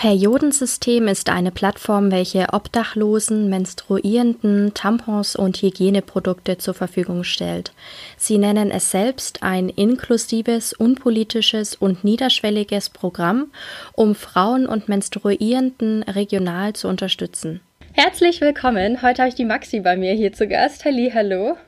Periodensystem 0.00 1.08
ist 1.08 1.28
eine 1.28 1.50
Plattform, 1.50 2.10
welche 2.10 2.54
Obdachlosen, 2.54 3.50
Menstruierenden, 3.50 4.72
Tampons 4.72 5.36
und 5.36 5.60
Hygieneprodukte 5.60 6.56
zur 6.56 6.72
Verfügung 6.72 7.22
stellt. 7.22 7.72
Sie 8.16 8.38
nennen 8.38 8.70
es 8.70 8.90
selbst 8.90 9.42
ein 9.42 9.68
inklusives, 9.68 10.72
unpolitisches 10.72 11.74
und 11.74 12.02
niederschwelliges 12.02 12.88
Programm, 12.88 13.52
um 13.92 14.14
Frauen 14.14 14.64
und 14.64 14.88
Menstruierenden 14.88 16.02
regional 16.04 16.72
zu 16.72 16.88
unterstützen. 16.88 17.60
Herzlich 17.92 18.40
willkommen. 18.40 19.02
Heute 19.02 19.20
habe 19.20 19.28
ich 19.28 19.34
die 19.34 19.44
Maxi 19.44 19.80
bei 19.80 19.98
mir 19.98 20.14
hier 20.14 20.32
zu 20.32 20.48
Gast. 20.48 20.86
Halli, 20.86 21.12
hallo. 21.14 21.58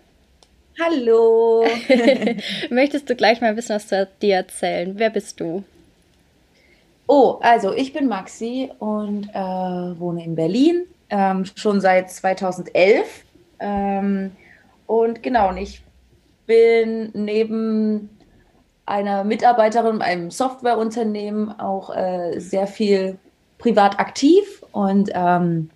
Hallo. 0.81 1.67
Möchtest 2.71 3.11
du 3.11 3.15
gleich 3.15 3.43
mal 3.43 3.49
ein 3.49 3.57
bisschen 3.57 3.77
was 3.77 3.89
zu 3.89 4.09
dir 4.23 4.37
erzählen? 4.37 4.95
Wer 4.97 5.11
bist 5.11 5.39
du? 5.39 5.65
Oh, 7.07 7.39
also 7.41 7.73
ich 7.73 7.93
bin 7.93 8.09
Maxi 8.09 8.71
und 8.79 9.29
äh, 9.35 9.99
wohne 9.99 10.25
in 10.25 10.35
Berlin, 10.35 10.87
ähm, 11.11 11.45
schon 11.45 11.81
seit 11.81 12.11
2011. 12.11 13.25
Ähm, 13.61 14.33
und 14.87 15.23
genau, 15.23 15.49
und 15.51 15.57
ich 15.57 15.83
bin 16.47 17.11
neben 17.15 18.11
einer 18.87 19.25
Mitarbeiterin 19.25 19.97
in 19.97 20.03
einem 20.03 20.31
Softwareunternehmen 20.31 21.59
auch 21.59 21.95
äh, 21.95 22.39
sehr 22.39 22.67
viel 22.67 23.19
privat 23.59 23.99
aktiv 23.99 24.63
und 24.73 25.11
ähm, 25.15 25.71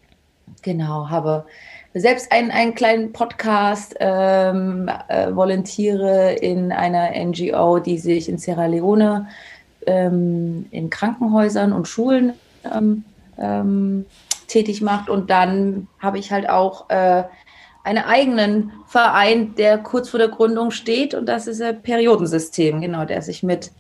genau, 0.63 1.09
habe 1.09 1.47
selbst 1.95 2.31
einen, 2.31 2.51
einen 2.51 2.75
kleinen 2.75 3.13
Podcast, 3.13 3.95
ähm, 4.01 4.91
äh, 5.09 5.35
volontiere 5.35 6.35
in 6.35 6.73
einer 6.73 7.11
NGO, 7.25 7.79
die 7.79 7.99
sich 7.99 8.29
in 8.29 8.39
Sierra 8.39 8.67
Leone 8.67 9.29
ähm, 9.87 10.67
in 10.71 10.91
Krankenhäusern 10.91 11.73
und 11.73 11.89
Schulen 11.89 12.35
ähm, 12.71 13.05
ähm, 13.39 14.07
tätig 14.49 14.83
macht. 14.83 15.09
Und 15.09 15.31
dann 15.31 15.89
habe 15.99 16.19
ich 16.19 16.31
halt 16.33 16.49
auch 16.49 16.91
äh, 16.91 17.25
einen 17.85 18.05
eigenen 18.05 18.73
Verein, 18.87 19.55
der 19.55 19.79
kurz 19.79 20.09
vor 20.09 20.19
der 20.19 20.29
Gründung 20.29 20.71
steht. 20.71 21.15
Und 21.15 21.27
das 21.27 21.47
ist 21.47 21.63
ein 21.63 21.83
Periodensystem, 21.83 22.81
genau, 22.81 23.05
der 23.05 23.23
sich 23.23 23.43
mit, 23.43 23.71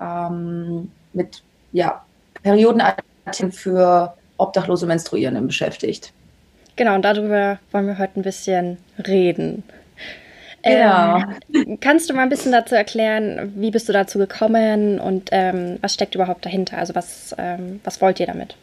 ähm, 0.00 0.90
mit 1.12 1.42
ja, 1.72 2.04
Periodenarten 2.42 3.52
für 3.52 4.14
obdachlose 4.36 4.86
Menstruierenden 4.86 5.46
beschäftigt. 5.46 6.12
Genau, 6.76 6.96
und 6.96 7.04
darüber 7.04 7.58
wollen 7.70 7.86
wir 7.86 7.98
heute 7.98 8.18
ein 8.18 8.22
bisschen 8.22 8.78
reden. 9.06 9.62
Genau. 10.64 11.22
Ähm, 11.52 11.78
kannst 11.80 12.08
du 12.08 12.14
mal 12.14 12.22
ein 12.22 12.30
bisschen 12.30 12.52
dazu 12.52 12.74
erklären, 12.74 13.52
wie 13.54 13.70
bist 13.70 13.88
du 13.88 13.92
dazu 13.92 14.18
gekommen 14.18 14.98
und 14.98 15.28
ähm, 15.30 15.78
was 15.82 15.92
steckt 15.94 16.14
überhaupt 16.14 16.46
dahinter? 16.46 16.78
Also 16.78 16.94
was, 16.94 17.34
ähm, 17.38 17.80
was 17.84 18.00
wollt 18.00 18.18
ihr 18.18 18.26
damit? 18.26 18.56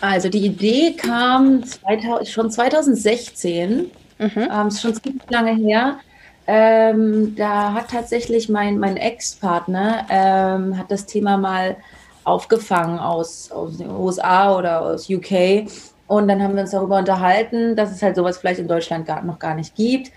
Also 0.00 0.30
die 0.30 0.46
Idee 0.46 0.94
kam 0.96 1.62
2000, 1.62 2.28
schon 2.28 2.50
2016, 2.50 3.90
mhm. 4.18 4.30
ähm, 4.36 4.68
ist 4.68 4.80
schon 4.80 4.94
ziemlich 4.94 5.22
lange 5.28 5.54
her. 5.54 5.98
Ähm, 6.46 7.34
da 7.36 7.74
hat 7.74 7.90
tatsächlich 7.90 8.48
mein, 8.48 8.78
mein 8.78 8.96
Ex-Partner 8.96 10.06
ähm, 10.08 10.78
hat 10.78 10.90
das 10.90 11.04
Thema 11.04 11.36
mal 11.36 11.76
aufgefangen 12.24 12.98
aus, 12.98 13.52
aus 13.52 13.76
den 13.76 13.90
USA 13.90 14.56
oder 14.56 14.80
aus 14.80 15.10
UK. 15.10 15.68
Und 16.06 16.26
dann 16.26 16.42
haben 16.42 16.54
wir 16.54 16.62
uns 16.62 16.70
darüber 16.70 16.98
unterhalten, 16.98 17.76
dass 17.76 17.92
es 17.92 18.02
halt 18.02 18.16
sowas 18.16 18.38
vielleicht 18.38 18.60
in 18.60 18.66
Deutschland 18.66 19.06
gar, 19.06 19.22
noch 19.22 19.38
gar 19.38 19.54
nicht 19.54 19.74
gibt 19.74 20.10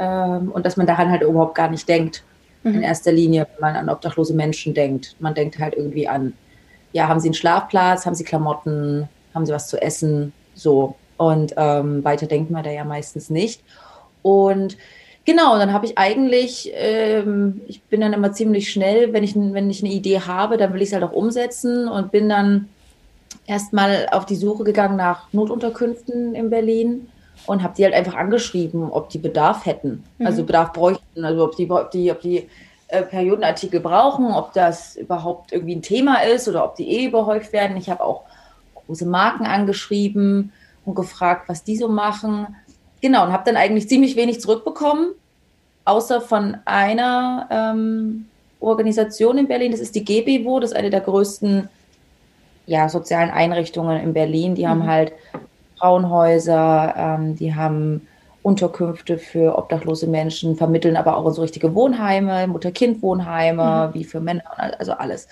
ähm, 0.00 0.50
und 0.50 0.66
dass 0.66 0.76
man 0.76 0.86
daran 0.86 1.10
halt 1.10 1.22
überhaupt 1.22 1.54
gar 1.54 1.70
nicht 1.70 1.88
denkt. 1.88 2.24
Mhm. 2.64 2.74
In 2.76 2.82
erster 2.82 3.12
Linie, 3.12 3.46
wenn 3.52 3.60
man 3.60 3.76
an 3.76 3.88
obdachlose 3.88 4.34
Menschen 4.34 4.74
denkt. 4.74 5.14
Man 5.20 5.34
denkt 5.34 5.58
halt 5.58 5.74
irgendwie 5.74 6.08
an, 6.08 6.32
ja, 6.92 7.06
haben 7.06 7.20
sie 7.20 7.28
einen 7.28 7.34
Schlafplatz, 7.34 8.06
haben 8.06 8.14
sie 8.14 8.24
Klamotten, 8.24 9.08
haben 9.34 9.46
sie 9.46 9.52
was 9.52 9.68
zu 9.68 9.80
essen, 9.80 10.32
so. 10.54 10.96
Und 11.16 11.54
ähm, 11.56 12.02
weiter 12.02 12.26
denkt 12.26 12.50
man 12.50 12.64
da 12.64 12.70
ja 12.70 12.84
meistens 12.84 13.30
nicht. 13.30 13.62
Und 14.22 14.78
genau, 15.24 15.58
dann 15.58 15.72
habe 15.72 15.86
ich 15.86 15.98
eigentlich, 15.98 16.72
ähm, 16.74 17.60
ich 17.68 17.82
bin 17.82 18.00
dann 18.00 18.14
immer 18.14 18.32
ziemlich 18.32 18.72
schnell, 18.72 19.12
wenn 19.12 19.22
ich, 19.22 19.36
wenn 19.36 19.70
ich 19.70 19.84
eine 19.84 19.92
Idee 19.92 20.20
habe, 20.20 20.56
dann 20.56 20.72
will 20.72 20.82
ich 20.82 20.88
es 20.88 20.94
halt 20.94 21.04
auch 21.04 21.12
umsetzen 21.12 21.88
und 21.88 22.10
bin 22.10 22.28
dann 22.28 22.70
erstmal 23.46 24.08
auf 24.12 24.24
die 24.24 24.36
Suche 24.36 24.64
gegangen 24.64 24.96
nach 24.96 25.32
Notunterkünften 25.32 26.34
in 26.34 26.48
Berlin 26.48 27.08
und 27.46 27.62
habe 27.62 27.74
die 27.76 27.84
halt 27.84 27.94
einfach 27.94 28.14
angeschrieben, 28.14 28.90
ob 28.90 29.08
die 29.08 29.18
Bedarf 29.18 29.66
hätten, 29.66 30.04
mhm. 30.18 30.26
also 30.26 30.44
Bedarf 30.44 30.72
bräuchten, 30.72 31.24
also 31.24 31.44
ob 31.44 31.56
die, 31.56 31.70
ob 31.70 31.90
die, 31.90 32.10
ob 32.10 32.20
die 32.20 32.48
äh, 32.88 33.02
Periodenartikel 33.02 33.80
brauchen, 33.80 34.32
ob 34.32 34.52
das 34.52 34.96
überhaupt 34.96 35.52
irgendwie 35.52 35.76
ein 35.76 35.82
Thema 35.82 36.22
ist 36.22 36.48
oder 36.48 36.64
ob 36.64 36.76
die 36.76 36.90
eh 36.90 37.06
überhäuft 37.06 37.52
werden. 37.52 37.76
Ich 37.76 37.88
habe 37.88 38.02
auch 38.02 38.24
große 38.86 39.06
Marken 39.06 39.46
angeschrieben 39.46 40.52
und 40.84 40.94
gefragt, 40.94 41.48
was 41.48 41.62
die 41.62 41.76
so 41.76 41.88
machen. 41.88 42.56
Genau, 43.00 43.24
und 43.24 43.32
habe 43.32 43.44
dann 43.44 43.56
eigentlich 43.56 43.88
ziemlich 43.88 44.16
wenig 44.16 44.40
zurückbekommen, 44.40 45.12
außer 45.84 46.20
von 46.20 46.58
einer 46.64 47.48
ähm, 47.50 48.26
Organisation 48.58 49.38
in 49.38 49.48
Berlin, 49.48 49.70
das 49.70 49.80
ist 49.80 49.94
die 49.94 50.04
GBWO, 50.04 50.60
das 50.60 50.72
ist 50.72 50.76
eine 50.76 50.90
der 50.90 51.00
größten 51.00 51.68
ja, 52.66 52.88
sozialen 52.88 53.30
Einrichtungen 53.30 54.00
in 54.00 54.12
Berlin. 54.12 54.54
Die 54.54 54.64
mhm. 54.64 54.68
haben 54.68 54.86
halt 54.86 55.12
Frauenhäuser, 55.80 56.94
ähm, 56.96 57.36
die 57.36 57.54
haben 57.54 58.06
Unterkünfte 58.42 59.18
für 59.18 59.56
obdachlose 59.58 60.06
Menschen, 60.06 60.56
vermitteln 60.56 60.96
aber 60.96 61.16
auch 61.16 61.30
so 61.30 61.42
richtige 61.42 61.74
Wohnheime, 61.74 62.46
Mutter-Kind-Wohnheime, 62.46 63.88
mhm. 63.88 63.94
wie 63.94 64.04
für 64.04 64.20
Männer, 64.20 64.42
also 64.78 64.92
alles. 64.92 65.28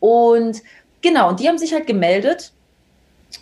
Und 0.00 0.62
genau, 1.00 1.28
und 1.28 1.40
die 1.40 1.48
haben 1.48 1.58
sich 1.58 1.72
halt 1.72 1.86
gemeldet. 1.86 2.52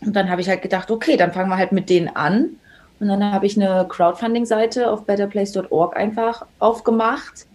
Und 0.05 0.15
dann 0.15 0.31
habe 0.31 0.41
ich 0.41 0.49
halt 0.49 0.63
gedacht, 0.63 0.91
okay, 0.91 1.17
dann 1.17 1.33
fangen 1.33 1.51
wir 1.51 1.57
halt 1.57 1.73
mit 1.73 1.91
denen 1.91 2.09
an. 2.09 2.51
Und 3.01 3.09
dann 3.09 3.33
habe 3.33 3.47
ich 3.47 3.57
eine 3.57 3.87
Crowdfunding-Seite 3.89 4.91
auf 4.91 5.05
betterplace.org 5.05 5.97
einfach 5.97 6.47
aufgemacht 6.59 7.47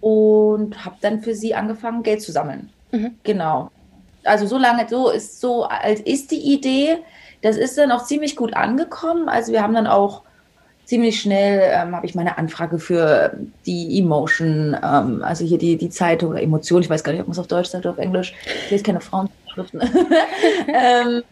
und 0.00 0.84
habe 0.84 0.96
dann 1.00 1.22
für 1.22 1.34
sie 1.34 1.54
angefangen, 1.54 2.02
Geld 2.02 2.22
zu 2.22 2.30
sammeln. 2.30 2.70
Mhm. 2.92 3.16
Genau. 3.22 3.70
Also 4.24 4.46
so 4.46 4.58
lange, 4.58 4.86
so 4.88 5.10
ist 5.10 5.40
so 5.40 5.64
alt 5.64 6.00
ist 6.00 6.30
die 6.30 6.54
Idee. 6.54 6.98
Das 7.46 7.56
ist 7.56 7.78
dann 7.78 7.92
auch 7.92 8.04
ziemlich 8.04 8.34
gut 8.34 8.54
angekommen. 8.54 9.28
Also 9.28 9.52
wir 9.52 9.62
haben 9.62 9.72
dann 9.72 9.86
auch 9.86 10.22
ziemlich 10.84 11.20
schnell, 11.20 11.60
ähm, 11.62 11.94
habe 11.94 12.04
ich 12.04 12.16
meine 12.16 12.38
Anfrage 12.38 12.80
für 12.80 13.36
die 13.66 14.00
Emotion, 14.00 14.76
ähm, 14.82 15.22
also 15.22 15.44
hier 15.44 15.56
die, 15.56 15.76
die 15.76 15.88
Zeitung 15.88 16.30
oder 16.30 16.42
Emotion, 16.42 16.82
ich 16.82 16.90
weiß 16.90 17.04
gar 17.04 17.12
nicht, 17.12 17.20
ob 17.20 17.28
man 17.28 17.34
es 17.34 17.38
auf 17.38 17.46
Deutsch 17.46 17.68
sagt 17.68 17.86
oder 17.86 17.92
auf 17.92 17.98
Englisch, 17.98 18.34
ich 18.64 18.70
lese 18.72 18.82
keine 18.82 19.00
Frauenschriften. 19.00 19.80
ähm, 20.66 21.22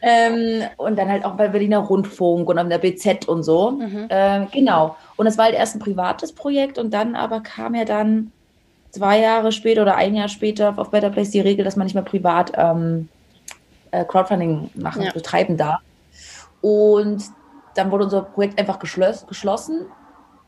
ähm, 0.00 0.62
und 0.76 0.96
dann 0.96 1.08
halt 1.08 1.24
auch 1.24 1.34
bei 1.34 1.48
Berliner 1.48 1.78
Rundfunk 1.78 2.48
und 2.48 2.56
an 2.56 2.70
der 2.70 2.78
BZ 2.78 3.26
und 3.26 3.42
so. 3.42 3.72
Mhm. 3.72 4.06
Ähm, 4.10 4.46
genau. 4.52 4.94
Und 5.16 5.26
das 5.26 5.38
war 5.38 5.46
halt 5.46 5.56
erst 5.56 5.74
ein 5.74 5.80
privates 5.80 6.32
Projekt 6.32 6.78
und 6.78 6.94
dann 6.94 7.16
aber 7.16 7.40
kam 7.40 7.74
ja 7.74 7.84
dann 7.84 8.30
zwei 8.90 9.18
Jahre 9.18 9.50
später 9.50 9.82
oder 9.82 9.96
ein 9.96 10.14
Jahr 10.14 10.28
später 10.28 10.74
auf 10.76 10.92
Better 10.92 11.10
Place 11.10 11.30
die 11.30 11.40
Regel, 11.40 11.64
dass 11.64 11.74
man 11.74 11.86
nicht 11.86 11.94
mehr 11.94 12.04
privat 12.04 12.52
ähm, 12.54 13.08
äh, 13.90 14.04
Crowdfunding 14.04 14.70
machen, 14.74 15.02
ja. 15.02 15.12
betreiben 15.12 15.56
darf. 15.56 15.80
Und 16.60 17.24
dann 17.74 17.90
wurde 17.90 18.04
unser 18.04 18.22
Projekt 18.22 18.58
einfach 18.58 18.78
geschloss, 18.78 19.26
geschlossen. 19.26 19.86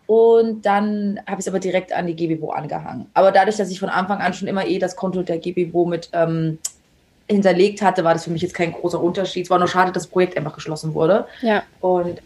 Und 0.06 0.66
dann 0.66 1.20
habe 1.28 1.40
ich 1.40 1.46
es 1.46 1.48
aber 1.48 1.60
direkt 1.60 1.92
an 1.92 2.06
die 2.08 2.16
GBWO 2.16 2.50
angehangen. 2.50 3.08
Aber 3.14 3.30
dadurch, 3.30 3.56
dass 3.56 3.70
ich 3.70 3.78
von 3.78 3.88
Anfang 3.88 4.18
an 4.18 4.34
schon 4.34 4.48
immer 4.48 4.66
eh 4.66 4.80
das 4.80 4.96
Konto 4.96 5.22
der 5.22 5.38
GBWO 5.38 5.86
mit 5.86 6.10
ähm, 6.12 6.58
hinterlegt 7.28 7.80
hatte, 7.80 8.02
war 8.02 8.14
das 8.14 8.24
für 8.24 8.30
mich 8.30 8.42
jetzt 8.42 8.54
kein 8.54 8.72
großer 8.72 9.00
Unterschied. 9.00 9.44
Es 9.44 9.50
war 9.50 9.60
nur 9.60 9.68
schade, 9.68 9.92
dass 9.92 10.02
das 10.02 10.10
Projekt 10.10 10.36
einfach 10.36 10.54
geschlossen 10.54 10.94
wurde. 10.94 11.26
Ja. 11.42 11.62
Und 11.80 12.20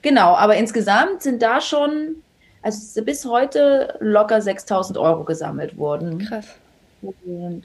genau, 0.00 0.34
aber 0.34 0.56
insgesamt 0.56 1.22
sind 1.22 1.42
da 1.42 1.60
schon, 1.60 2.16
also 2.62 3.04
bis 3.04 3.26
heute 3.26 3.96
locker 4.00 4.40
6000 4.40 4.96
Euro 4.96 5.24
gesammelt 5.24 5.76
worden. 5.76 6.20
Krass. 6.26 6.46
Und 7.02 7.64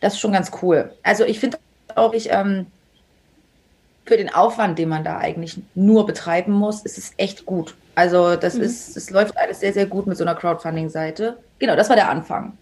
das 0.00 0.14
ist 0.14 0.20
schon 0.20 0.32
ganz 0.32 0.50
cool. 0.60 0.92
Also 1.02 1.24
ich 1.24 1.40
finde 1.40 1.56
auch 1.96 2.12
ich, 2.12 2.30
ähm, 2.30 2.66
für 4.06 4.16
den 4.16 4.32
Aufwand, 4.32 4.78
den 4.78 4.88
man 4.88 5.04
da 5.04 5.18
eigentlich 5.18 5.58
nur 5.74 6.06
betreiben 6.06 6.52
muss, 6.52 6.82
ist 6.82 6.98
es 6.98 7.12
echt 7.16 7.46
gut. 7.46 7.74
Also 7.94 8.36
das 8.36 8.54
mhm. 8.54 8.62
ist, 8.62 8.96
es 8.96 9.10
läuft 9.10 9.36
alles 9.36 9.60
sehr, 9.60 9.72
sehr 9.72 9.86
gut 9.86 10.06
mit 10.06 10.16
so 10.16 10.24
einer 10.24 10.34
Crowdfunding-Seite. 10.34 11.36
Genau, 11.58 11.76
das 11.76 11.88
war 11.88 11.96
der 11.96 12.10
Anfang. 12.10 12.56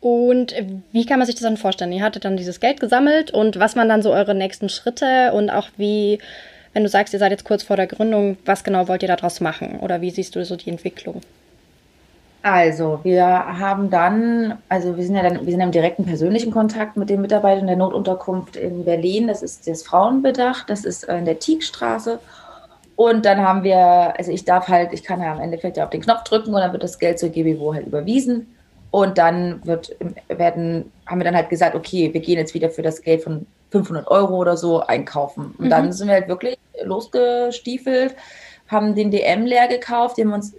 Und 0.00 0.54
wie 0.90 1.06
kann 1.06 1.20
man 1.20 1.26
sich 1.26 1.36
das 1.36 1.44
dann 1.44 1.56
vorstellen? 1.56 1.92
Ihr 1.92 2.02
hattet 2.02 2.24
dann 2.24 2.36
dieses 2.36 2.58
Geld 2.58 2.80
gesammelt 2.80 3.30
und 3.30 3.60
was 3.60 3.76
waren 3.76 3.88
dann 3.88 4.02
so 4.02 4.12
eure 4.12 4.34
nächsten 4.34 4.68
Schritte 4.68 5.32
und 5.32 5.48
auch 5.48 5.68
wie, 5.76 6.18
wenn 6.72 6.82
du 6.82 6.88
sagst, 6.88 7.14
ihr 7.14 7.20
seid 7.20 7.30
jetzt 7.30 7.44
kurz 7.44 7.62
vor 7.62 7.76
der 7.76 7.86
Gründung, 7.86 8.36
was 8.44 8.64
genau 8.64 8.88
wollt 8.88 9.02
ihr 9.02 9.08
daraus 9.08 9.40
machen 9.40 9.78
oder 9.78 10.00
wie 10.00 10.10
siehst 10.10 10.34
du 10.34 10.44
so 10.44 10.56
die 10.56 10.70
Entwicklung? 10.70 11.20
Also, 12.42 12.98
wir 13.04 13.24
haben 13.24 13.88
dann, 13.88 14.58
also 14.68 14.96
wir 14.96 15.04
sind 15.04 15.14
ja 15.14 15.22
dann, 15.22 15.46
wir 15.46 15.52
sind 15.52 15.60
im 15.60 15.70
direkten 15.70 16.04
persönlichen 16.04 16.50
Kontakt 16.50 16.96
mit 16.96 17.08
den 17.08 17.20
Mitarbeitern 17.20 17.68
der 17.68 17.76
Notunterkunft 17.76 18.56
in 18.56 18.84
Berlin. 18.84 19.28
Das 19.28 19.42
ist 19.42 19.68
das 19.68 19.84
Frauenbedacht, 19.84 20.68
das 20.68 20.84
ist 20.84 21.04
in 21.04 21.24
der 21.24 21.38
Tiegstraße. 21.38 22.18
Und 22.96 23.24
dann 23.24 23.40
haben 23.40 23.62
wir, 23.62 23.78
also 23.78 24.32
ich 24.32 24.44
darf 24.44 24.68
halt, 24.68 24.92
ich 24.92 25.04
kann 25.04 25.20
ja 25.20 25.32
am 25.32 25.40
Endeffekt 25.40 25.76
ja 25.76 25.84
auf 25.84 25.90
den 25.90 26.02
Knopf 26.02 26.24
drücken 26.24 26.52
und 26.52 26.60
dann 26.60 26.72
wird 26.72 26.82
das 26.82 26.98
Geld 26.98 27.18
zur 27.18 27.28
GBW 27.28 27.74
halt 27.74 27.86
überwiesen. 27.86 28.54
Und 28.90 29.18
dann 29.18 29.64
wird, 29.64 29.96
werden, 30.28 30.92
haben 31.06 31.20
wir 31.20 31.24
dann 31.24 31.36
halt 31.36 31.48
gesagt, 31.48 31.74
okay, 31.74 32.12
wir 32.12 32.20
gehen 32.20 32.38
jetzt 32.38 32.54
wieder 32.54 32.70
für 32.70 32.82
das 32.82 33.02
Geld 33.02 33.22
von 33.22 33.46
500 33.70 34.06
Euro 34.08 34.36
oder 34.36 34.56
so 34.56 34.80
einkaufen. 34.80 35.54
Und 35.58 35.66
mhm. 35.66 35.70
dann 35.70 35.92
sind 35.92 36.08
wir 36.08 36.14
halt 36.14 36.28
wirklich 36.28 36.58
losgestiefelt, 36.84 38.14
haben 38.68 38.94
den 38.94 39.10
DM 39.10 39.46
leer 39.46 39.68
gekauft, 39.68 40.18
den 40.18 40.28
haben 40.28 40.34
uns 40.34 40.54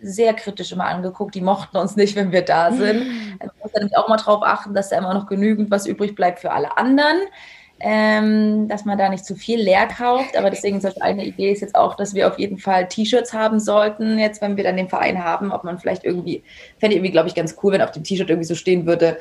sehr 0.00 0.34
kritisch 0.34 0.72
immer 0.72 0.86
angeguckt. 0.86 1.34
Die 1.34 1.40
mochten 1.40 1.76
uns 1.76 1.96
nicht, 1.96 2.16
wenn 2.16 2.32
wir 2.32 2.42
da 2.42 2.72
sind. 2.72 3.06
Man 3.38 3.50
muss 3.62 3.72
dann 3.72 3.90
auch 3.96 4.08
mal 4.08 4.16
darauf 4.16 4.42
achten, 4.42 4.74
dass 4.74 4.90
da 4.90 4.98
immer 4.98 5.14
noch 5.14 5.26
genügend 5.26 5.70
was 5.70 5.86
übrig 5.86 6.14
bleibt 6.14 6.40
für 6.40 6.52
alle 6.52 6.76
anderen 6.76 7.18
ähm, 7.80 8.68
dass 8.68 8.84
man 8.84 8.96
da 8.96 9.08
nicht 9.08 9.24
zu 9.24 9.34
viel 9.34 9.60
leer 9.60 9.86
kauft. 9.86 10.36
Aber 10.36 10.50
deswegen 10.50 10.80
zum 10.80 10.88
Beispiel 10.88 11.02
eine 11.02 11.24
Idee 11.24 11.52
ist 11.52 11.60
jetzt 11.60 11.74
auch, 11.74 11.94
dass 11.94 12.14
wir 12.14 12.28
auf 12.28 12.38
jeden 12.38 12.58
Fall 12.58 12.88
T-Shirts 12.88 13.32
haben 13.32 13.60
sollten, 13.60 14.18
jetzt 14.18 14.40
wenn 14.40 14.56
wir 14.56 14.64
dann 14.64 14.76
den 14.76 14.88
Verein 14.88 15.22
haben, 15.22 15.52
ob 15.52 15.64
man 15.64 15.78
vielleicht 15.78 16.04
irgendwie, 16.04 16.42
fände 16.78 16.94
ich 16.94 16.98
irgendwie, 16.98 17.12
glaube 17.12 17.28
ich, 17.28 17.34
ganz 17.34 17.56
cool, 17.62 17.72
wenn 17.72 17.82
auf 17.82 17.92
dem 17.92 18.04
T-Shirt 18.04 18.30
irgendwie 18.30 18.46
so 18.46 18.54
stehen 18.54 18.86
würde, 18.86 19.18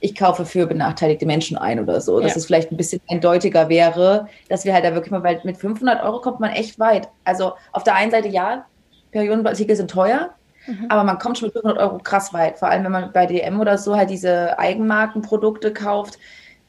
ich 0.00 0.14
kaufe 0.14 0.46
für 0.46 0.68
benachteiligte 0.68 1.26
Menschen 1.26 1.58
ein 1.58 1.80
oder 1.80 2.00
so. 2.00 2.20
Dass 2.20 2.32
ja. 2.32 2.36
es 2.36 2.46
vielleicht 2.46 2.70
ein 2.70 2.76
bisschen 2.76 3.00
eindeutiger 3.08 3.68
wäre, 3.68 4.28
dass 4.48 4.64
wir 4.64 4.72
halt 4.72 4.84
da 4.84 4.94
wirklich 4.94 5.10
mal, 5.10 5.24
weil 5.24 5.40
mit 5.42 5.56
500 5.56 6.04
Euro 6.04 6.20
kommt 6.20 6.38
man 6.38 6.50
echt 6.50 6.78
weit. 6.78 7.08
Also 7.24 7.54
auf 7.72 7.82
der 7.82 7.96
einen 7.96 8.12
Seite 8.12 8.28
ja, 8.28 8.64
Periodenartikel 9.10 9.76
sind 9.76 9.90
teuer, 9.90 10.30
mhm. 10.66 10.86
aber 10.88 11.04
man 11.04 11.18
kommt 11.18 11.38
schon 11.38 11.46
mit 11.46 11.54
500 11.54 11.78
Euro 11.78 11.98
krass 11.98 12.32
weit. 12.32 12.58
Vor 12.58 12.68
allem, 12.68 12.84
wenn 12.84 12.92
man 12.92 13.12
bei 13.12 13.26
DM 13.26 13.60
oder 13.60 13.78
so 13.78 13.96
halt 13.96 14.10
diese 14.10 14.58
Eigenmarkenprodukte 14.58 15.72
kauft, 15.72 16.18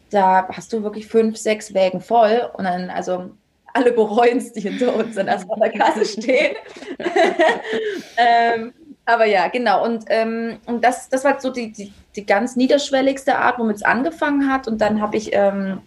da 0.09 0.47
hast 0.49 0.73
du 0.73 0.83
wirklich 0.83 1.07
fünf, 1.07 1.37
sechs 1.37 1.73
Wägen 1.73 2.01
voll 2.01 2.49
und 2.53 2.63
dann, 2.63 2.89
also 2.89 3.31
alle 3.73 3.91
bereuen 3.91 4.37
es, 4.37 4.53
die 4.53 4.61
hinter 4.61 4.95
uns 4.95 5.15
dann 5.15 5.27
erstmal 5.27 5.61
an 5.61 5.71
der 5.71 5.79
Kasse 5.79 6.05
stehen. 6.21 6.55
ähm, 8.17 8.73
aber 9.05 9.25
ja, 9.25 9.47
genau. 9.47 9.83
Und, 9.83 10.05
ähm, 10.09 10.59
und 10.65 10.83
das, 10.83 11.09
das 11.09 11.23
war 11.23 11.39
so 11.39 11.51
die, 11.51 11.71
die, 11.71 11.91
die 12.15 12.25
ganz 12.25 12.55
niederschwelligste 12.55 13.37
Art, 13.37 13.57
womit 13.57 13.77
es 13.77 13.83
angefangen 13.83 14.51
hat. 14.51 14.67
Und 14.67 14.79
dann 14.81 15.01
habe 15.01 15.17
ich 15.17 15.31
ähm, 15.33 15.81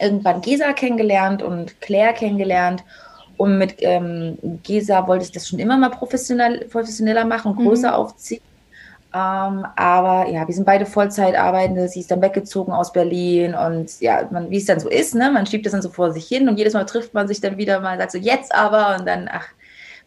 irgendwann 0.00 0.40
Gesa 0.40 0.72
kennengelernt 0.72 1.42
und 1.42 1.80
Claire 1.80 2.12
kennengelernt. 2.12 2.84
Und 3.36 3.58
mit 3.58 3.76
ähm, 3.78 4.38
Gesa 4.62 5.06
wollte 5.06 5.24
ich 5.24 5.32
das 5.32 5.48
schon 5.48 5.58
immer 5.58 5.76
mal 5.76 5.90
professionell, 5.90 6.66
professioneller 6.66 7.24
machen 7.24 7.52
und 7.52 7.64
größer 7.64 7.88
mhm. 7.88 7.94
aufziehen. 7.94 8.42
Ähm, 9.14 9.64
aber 9.76 10.28
ja, 10.28 10.46
wir 10.46 10.54
sind 10.54 10.64
beide 10.66 10.86
Vollzeit 10.86 11.36
arbeitende. 11.36 11.88
Sie 11.88 12.00
ist 12.00 12.10
dann 12.10 12.20
weggezogen 12.20 12.72
aus 12.72 12.92
Berlin 12.92 13.54
und 13.54 14.00
ja, 14.00 14.28
man, 14.32 14.50
wie 14.50 14.56
es 14.56 14.66
dann 14.66 14.80
so 14.80 14.88
ist, 14.88 15.14
ne? 15.14 15.30
Man 15.30 15.46
schiebt 15.46 15.64
das 15.66 15.72
dann 15.72 15.82
so 15.82 15.88
vor 15.88 16.12
sich 16.12 16.26
hin 16.26 16.48
und 16.48 16.58
jedes 16.58 16.74
Mal 16.74 16.84
trifft 16.84 17.14
man 17.14 17.28
sich 17.28 17.40
dann 17.40 17.56
wieder 17.56 17.80
mal, 17.80 17.96
sagt 17.96 18.10
so 18.10 18.18
jetzt 18.18 18.52
aber 18.52 18.96
und 18.98 19.06
dann, 19.06 19.28
ach, 19.30 19.46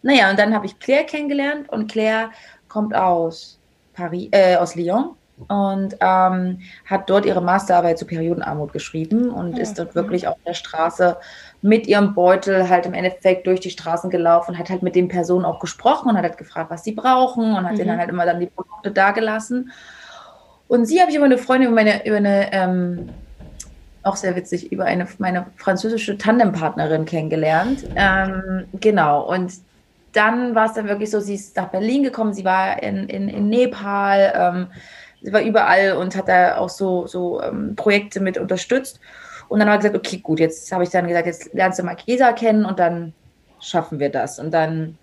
naja, 0.01 0.29
und 0.29 0.37
dann 0.37 0.53
habe 0.53 0.65
ich 0.65 0.77
Claire 0.79 1.05
kennengelernt 1.05 1.69
und 1.69 1.89
Claire 1.89 2.31
kommt 2.67 2.93
aus 2.93 3.59
Paris, 3.93 4.27
äh, 4.31 4.57
aus 4.57 4.75
Lyon 4.75 5.15
und 5.47 5.95
ähm, 5.99 6.59
hat 6.85 7.09
dort 7.09 7.25
ihre 7.25 7.41
Masterarbeit 7.41 7.97
zur 7.99 8.07
Periodenarmut 8.07 8.73
geschrieben 8.73 9.29
und 9.29 9.53
okay. 9.53 9.61
ist 9.61 9.77
dort 9.77 9.93
wirklich 9.93 10.27
auf 10.27 10.37
der 10.45 10.53
Straße 10.53 11.17
mit 11.61 11.87
ihrem 11.87 12.13
Beutel 12.15 12.69
halt 12.69 12.85
im 12.85 12.93
Endeffekt 12.93 13.45
durch 13.45 13.59
die 13.59 13.69
Straßen 13.69 14.09
gelaufen 14.09 14.51
und 14.51 14.57
hat 14.57 14.69
halt 14.69 14.83
mit 14.83 14.95
den 14.95 15.07
Personen 15.07 15.45
auch 15.45 15.59
gesprochen 15.59 16.09
und 16.09 16.17
hat 16.17 16.23
halt 16.23 16.37
gefragt, 16.37 16.71
was 16.71 16.83
sie 16.83 16.91
brauchen 16.91 17.55
und 17.55 17.65
hat 17.65 17.73
mhm. 17.73 17.77
denen 17.77 17.89
dann 17.89 17.99
halt 17.99 18.09
immer 18.09 18.25
dann 18.25 18.39
die 18.39 18.47
Produkte 18.47 18.91
dagelassen. 18.91 19.71
Und 20.67 20.85
sie 20.85 20.99
habe 20.99 21.11
ich 21.11 21.17
über 21.17 21.25
eine 21.25 21.37
Freundin, 21.37 21.71
über 21.71 21.79
eine, 21.79 22.05
über 22.05 22.17
eine 22.17 22.51
ähm, 22.51 23.09
auch 24.03 24.15
sehr 24.15 24.35
witzig, 24.35 24.71
über 24.71 24.85
eine 24.85 25.07
meine 25.19 25.47
französische 25.57 26.17
Tandempartnerin 26.17 27.05
kennengelernt. 27.05 27.85
Ähm, 27.95 28.65
genau. 28.79 29.21
Und 29.29 29.53
dann 30.13 30.55
war 30.55 30.65
es 30.65 30.73
dann 30.73 30.87
wirklich 30.87 31.11
so, 31.11 31.19
sie 31.19 31.35
ist 31.35 31.55
nach 31.55 31.67
Berlin 31.67 32.03
gekommen, 32.03 32.33
sie 32.33 32.45
war 32.45 32.81
in, 32.81 33.07
in, 33.07 33.27
in 33.29 33.49
Nepal, 33.49 34.33
ähm, 34.35 34.67
war 35.33 35.41
überall 35.41 35.93
und 35.93 36.15
hat 36.15 36.27
da 36.27 36.57
auch 36.57 36.69
so, 36.69 37.07
so 37.07 37.41
ähm, 37.41 37.75
Projekte 37.75 38.19
mit 38.19 38.37
unterstützt. 38.37 38.99
Und 39.49 39.59
dann 39.59 39.69
habe 39.69 39.77
ich 39.77 39.91
gesagt, 39.91 40.07
okay, 40.07 40.17
gut, 40.17 40.39
jetzt 40.39 40.71
habe 40.71 40.83
ich 40.83 40.89
dann 40.89 41.07
gesagt, 41.07 41.27
jetzt 41.27 41.53
lernst 41.53 41.79
du 41.79 41.83
mal 41.83 41.95
Kesa 41.95 42.33
kennen 42.33 42.65
und 42.65 42.79
dann 42.79 43.13
schaffen 43.59 43.99
wir 43.99 44.09
das. 44.09 44.39
Und 44.39 44.51
dann 44.51 44.97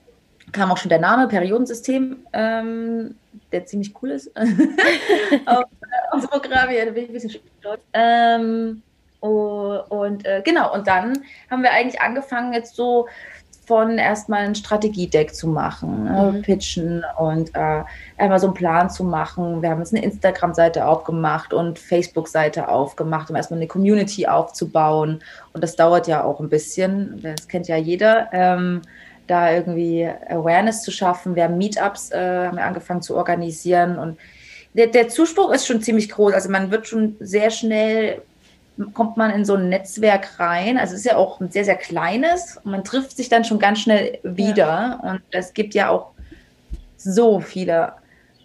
kam 0.52 0.70
auch 0.70 0.76
schon 0.76 0.90
der 0.90 1.00
Name 1.00 1.28
Periodensystem, 1.28 2.18
ähm, 2.32 3.14
der 3.52 3.66
ziemlich 3.66 3.94
cool 4.02 4.10
ist. 4.10 4.30
auf 5.46 5.64
unser 6.12 6.28
Programm, 6.28 6.70
ja, 6.70 6.84
da 6.84 6.90
bin 6.90 7.04
ich 7.04 7.10
ein 7.10 7.14
bisschen 7.14 7.40
stolz. 7.60 7.80
Ähm, 7.92 8.82
oh, 9.20 9.78
und 9.88 10.26
äh, 10.26 10.42
genau, 10.44 10.72
und 10.74 10.86
dann 10.86 11.22
haben 11.50 11.62
wir 11.62 11.72
eigentlich 11.72 12.00
angefangen, 12.00 12.52
jetzt 12.52 12.76
so 12.76 13.08
von 13.66 13.98
erstmal 13.98 14.40
ein 14.40 14.54
Strategiedeck 14.54 15.34
zu 15.34 15.48
machen, 15.48 16.04
ne, 16.04 16.32
mhm. 16.32 16.42
pitchen 16.42 17.04
und 17.18 17.54
äh, 17.54 17.82
einmal 18.18 18.38
so 18.38 18.46
einen 18.46 18.54
Plan 18.54 18.90
zu 18.90 19.04
machen. 19.04 19.62
Wir 19.62 19.70
haben 19.70 19.78
jetzt 19.80 19.94
eine 19.94 20.04
Instagram-Seite 20.04 20.86
aufgemacht 20.86 21.52
und 21.52 21.78
Facebook-Seite 21.78 22.68
aufgemacht, 22.68 23.30
um 23.30 23.36
erstmal 23.36 23.58
eine 23.58 23.68
Community 23.68 24.26
aufzubauen. 24.26 25.22
Und 25.52 25.62
das 25.62 25.76
dauert 25.76 26.06
ja 26.06 26.24
auch 26.24 26.40
ein 26.40 26.48
bisschen, 26.48 27.20
das 27.22 27.48
kennt 27.48 27.68
ja 27.68 27.76
jeder. 27.76 28.28
Ähm, 28.32 28.82
da 29.26 29.52
irgendwie 29.52 30.06
Awareness 30.28 30.82
zu 30.82 30.90
schaffen. 30.90 31.34
Wir 31.34 31.44
haben 31.44 31.56
Meetups, 31.56 32.10
äh, 32.10 32.46
haben 32.46 32.58
wir 32.58 32.64
angefangen 32.64 33.00
zu 33.00 33.16
organisieren 33.16 33.98
und 33.98 34.18
der, 34.74 34.88
der 34.88 35.08
Zuspruch 35.08 35.52
ist 35.52 35.66
schon 35.66 35.80
ziemlich 35.80 36.10
groß. 36.10 36.34
Also 36.34 36.50
man 36.50 36.70
wird 36.70 36.86
schon 36.86 37.16
sehr 37.20 37.50
schnell 37.50 38.22
kommt 38.92 39.16
man 39.16 39.30
in 39.30 39.44
so 39.44 39.54
ein 39.54 39.68
Netzwerk 39.68 40.38
rein. 40.40 40.78
Also 40.78 40.94
es 40.94 41.00
ist 41.00 41.06
ja 41.06 41.16
auch 41.16 41.40
ein 41.40 41.50
sehr, 41.50 41.64
sehr 41.64 41.76
kleines 41.76 42.58
und 42.64 42.72
man 42.72 42.84
trifft 42.84 43.16
sich 43.16 43.28
dann 43.28 43.44
schon 43.44 43.58
ganz 43.58 43.80
schnell 43.80 44.18
wieder. 44.22 44.66
Ja. 44.66 45.00
Und 45.02 45.22
es 45.30 45.54
gibt 45.54 45.74
ja 45.74 45.90
auch 45.90 46.10
so 46.96 47.40
viele 47.40 47.92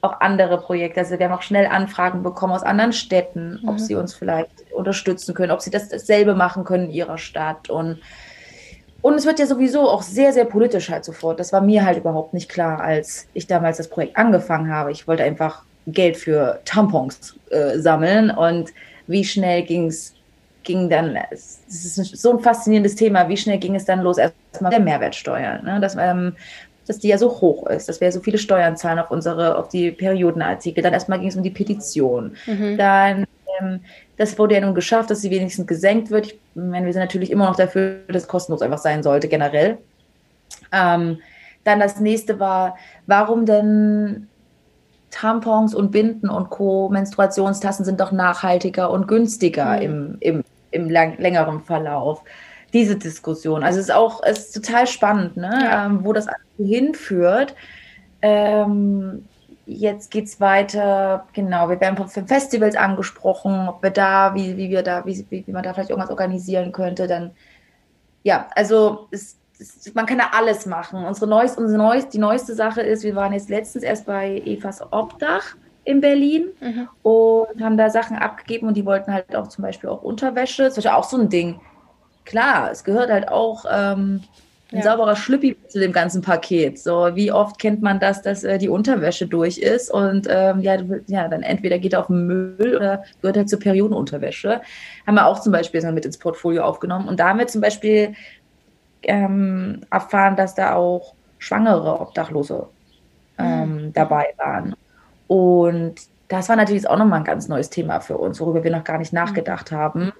auch 0.02 0.22
andere 0.22 0.60
Projekte. 0.60 1.02
Also 1.02 1.18
wir 1.18 1.26
haben 1.26 1.38
auch 1.38 1.42
schnell 1.42 1.66
Anfragen 1.66 2.24
bekommen 2.24 2.54
aus 2.54 2.64
anderen 2.64 2.94
Städten, 2.94 3.60
mhm. 3.62 3.70
ob 3.70 3.80
sie 3.80 3.96
uns 3.96 4.14
vielleicht 4.14 4.72
unterstützen 4.72 5.34
können, 5.34 5.52
ob 5.52 5.62
sie 5.62 5.72
das 5.72 5.90
dasselbe 5.90 6.36
machen 6.36 6.64
können 6.64 6.86
in 6.86 6.92
ihrer 6.92 7.18
Stadt. 7.18 7.70
Und, 7.70 8.00
und 9.02 9.16
es 9.16 9.26
wird 9.26 9.40
ja 9.40 9.46
sowieso 9.46 9.90
auch 9.90 10.02
sehr, 10.02 10.32
sehr 10.32 10.46
politisch 10.46 10.90
halt 10.90 11.06
sofort. 11.06 11.40
Das 11.40 11.52
war 11.52 11.62
mir 11.62 11.86
halt 11.86 11.98
überhaupt 11.98 12.34
nicht 12.34 12.50
klar, 12.50 12.80
als 12.80 13.28
ich 13.34 13.48
damals 13.48 13.78
das 13.78 13.90
Projekt 13.90 14.16
angefangen 14.16 14.72
habe. 14.72 14.92
Ich 14.92 15.08
wollte 15.08 15.24
einfach 15.24 15.64
Geld 15.88 16.18
für 16.18 16.60
Tampons 16.66 17.36
äh, 17.50 17.80
sammeln 17.80 18.30
und 18.30 18.72
wie 19.08 19.26
schnell 19.26 19.64
ging 19.64 19.88
es 19.88 20.14
ging 20.70 20.88
dann, 20.88 21.18
es 21.32 21.60
ist 21.74 22.22
so 22.22 22.32
ein 22.32 22.40
faszinierendes 22.40 22.96
Thema, 22.96 23.28
wie 23.28 23.38
schnell 23.38 23.58
ging 23.58 23.74
es 23.74 23.86
dann 23.86 24.02
los, 24.02 24.20
erstmal 24.20 24.70
der 24.70 24.80
Mehrwertsteuer, 24.80 25.64
ne? 25.64 25.80
dass, 25.80 25.98
ähm, 26.00 26.36
dass 26.86 27.00
die 27.00 27.08
ja 27.08 27.18
so 27.18 27.42
hoch 27.42 27.66
ist, 27.66 27.90
dass 27.90 28.00
wir 28.00 28.12
so 28.12 28.20
viele 28.20 28.38
Steuern 28.38 28.78
zahlen 28.78 29.00
auf 29.00 29.10
unsere, 29.10 29.58
auf 29.58 29.70
die 29.70 29.90
Periodenartikel. 29.90 30.84
Dann 30.84 30.94
erstmal 30.94 31.20
ging 31.20 31.30
es 31.30 31.36
um 31.36 31.42
die 31.42 31.50
Petition. 31.50 32.36
Mhm. 32.46 32.78
Dann, 32.78 33.26
ähm, 33.60 33.80
das 34.18 34.38
wurde 34.38 34.54
ja 34.54 34.62
nun 34.62 34.76
geschafft, 34.76 35.10
dass 35.10 35.22
sie 35.22 35.32
wenigstens 35.32 35.66
gesenkt 35.66 36.12
wird. 36.12 36.28
Ich 36.28 36.40
meine, 36.54 36.86
wir 36.86 36.94
sind 36.94 37.02
natürlich 37.02 37.32
immer 37.32 37.48
noch 37.48 37.56
dafür, 37.56 38.02
dass 38.08 38.24
es 38.24 38.28
kostenlos 38.28 38.62
einfach 38.62 38.78
sein 38.78 39.02
sollte, 39.02 39.28
generell. 39.28 39.80
Ähm, 40.72 41.18
dann 41.64 41.80
das 41.80 42.00
nächste 42.00 42.40
war, 42.40 42.78
warum 43.08 43.48
denn 43.48 44.28
Tampons 45.10 45.74
und 45.74 45.92
Binden 45.92 46.30
und 46.30 46.50
Co., 46.50 46.90
Menstruationstassen 46.90 47.86
sind 47.86 48.00
doch 48.00 48.12
nachhaltiger 48.12 48.92
und 48.92 49.08
günstiger 49.08 49.78
mhm. 49.78 49.82
im, 49.82 50.18
im, 50.20 50.44
im 50.72 50.90
lang, 50.90 51.18
längeren 51.18 51.62
Verlauf. 51.62 52.24
Diese 52.74 52.96
Diskussion. 52.96 53.64
Also 53.64 53.80
es 53.80 53.86
ist 53.86 53.96
auch 53.96 54.22
es 54.24 54.48
ist 54.48 54.66
total 54.66 54.86
spannend, 54.86 55.38
ne? 55.38 55.50
Ja. 55.64 55.86
Ähm, 55.86 56.04
wo 56.04 56.14
das 56.14 56.28
hinführt. 56.58 57.56
Ähm, 58.22 59.26
jetzt 59.66 60.12
geht 60.12 60.26
es 60.26 60.40
weiter, 60.42 61.28
genau, 61.34 61.70
wir 61.70 61.80
werden 61.80 61.96
von 61.96 62.28
Festivals 62.28 62.76
angesprochen, 62.76 63.70
ob 63.70 63.84
wir 63.84 63.92
da, 63.92 64.34
wie, 64.36 64.58
wie 64.58 64.70
wir 64.70 64.82
da, 64.84 65.06
wie, 65.06 65.26
wie 65.30 65.52
man 65.52 65.64
da 65.64 65.74
vielleicht 65.74 65.92
irgendwas 65.92 66.10
organisieren 66.10 66.72
könnte. 66.72 67.08
Dann 67.08 67.32
ja, 68.24 68.48
also 68.56 69.08
es 69.12 69.40
man 69.94 70.06
kann 70.06 70.18
da 70.18 70.30
alles 70.32 70.66
machen. 70.66 71.04
Unsere 71.04 71.28
neueste, 71.28 71.60
unsere 71.60 71.78
neueste, 71.78 72.12
die 72.12 72.20
neueste 72.20 72.56
Sache 72.56 72.82
ist, 72.82 73.04
wir 73.04 73.16
waren 73.16 73.34
jetzt 73.34 73.50
letztens 73.50 73.84
erst 73.84 74.06
bei 74.06 74.42
Evas 74.46 74.82
Obdach 74.92 75.56
in 75.90 76.02
Berlin 76.02 76.50
mhm. 76.62 76.88
und 77.02 77.62
haben 77.62 77.78
da 77.78 77.90
Sachen 77.90 78.16
abgegeben 78.16 78.68
und 78.68 78.78
die 78.78 78.86
wollten 78.86 79.12
halt 79.12 79.36
auch 79.36 79.48
zum 79.48 79.64
Beispiel 79.64 79.90
auch 79.90 80.04
Unterwäsche. 80.04 80.64
Das 80.64 80.78
ist 80.78 80.84
ja 80.84 80.96
auch 80.96 81.04
so 81.04 81.18
ein 81.18 81.30
Ding. 81.30 81.60
Klar, 82.26 82.70
es 82.72 82.84
gehört 82.84 83.10
halt 83.10 83.28
auch 83.28 83.66
ähm, 83.72 84.22
ein 84.72 84.78
ja. 84.78 84.84
sauberer 84.84 85.16
Schlüppi 85.16 85.58
zu 85.68 85.80
dem 85.80 85.92
ganzen 85.92 86.22
Paket. 86.22 86.78
So, 86.78 87.16
wie 87.16 87.32
oft 87.32 87.58
kennt 87.58 87.82
man 87.82 88.00
das, 88.00 88.22
dass 88.22 88.44
äh, 88.44 88.60
die 88.60 88.70
Unterwäsche 88.70 89.26
durch 89.26 89.58
ist 89.58 89.90
und 89.90 90.28
ähm, 90.30 90.60
ja, 90.62 90.78
ja, 91.08 91.28
dann 91.28 91.42
entweder 91.42 91.80
geht 91.80 91.94
er 91.94 92.02
auf 92.02 92.08
den 92.08 92.28
Müll 92.28 92.76
oder 92.76 93.04
gehört 93.22 93.38
halt 93.38 93.50
zur 93.50 93.60
Periodenunterwäsche. 93.60 94.62
Haben 95.08 95.16
wir 95.16 95.26
auch 95.26 95.40
zum 95.40 95.52
Beispiel 95.52 95.82
mit 95.92 96.06
ins 96.06 96.20
Portfolio 96.20 96.64
aufgenommen. 96.64 97.08
Und 97.08 97.20
da 97.20 97.30
haben 97.30 97.40
wir 97.40 97.48
zum 97.48 97.62
Beispiel 97.62 98.14
ähm, 99.02 99.82
erfahren, 99.90 100.36
dass 100.36 100.54
da 100.54 100.76
auch 100.76 101.16
schwangere 101.40 102.00
Obdachlose 102.00 102.68
ähm, 103.40 103.86
mhm. 103.86 103.94
dabei 103.94 104.28
waren. 104.38 104.76
Und 105.30 105.94
das 106.28 106.50
war 106.50 106.56
natürlich 106.56 106.90
auch 106.90 106.98
nochmal 106.98 107.20
ein 107.20 107.26
ganz 107.26 107.48
neues 107.48 107.70
Thema 107.70 108.00
für 108.00 108.18
uns, 108.18 108.42
worüber 108.42 108.64
wir 108.64 108.72
noch 108.72 108.84
gar 108.84 108.98
nicht 108.98 109.14
nachgedacht 109.14 109.72
haben. 109.72 110.12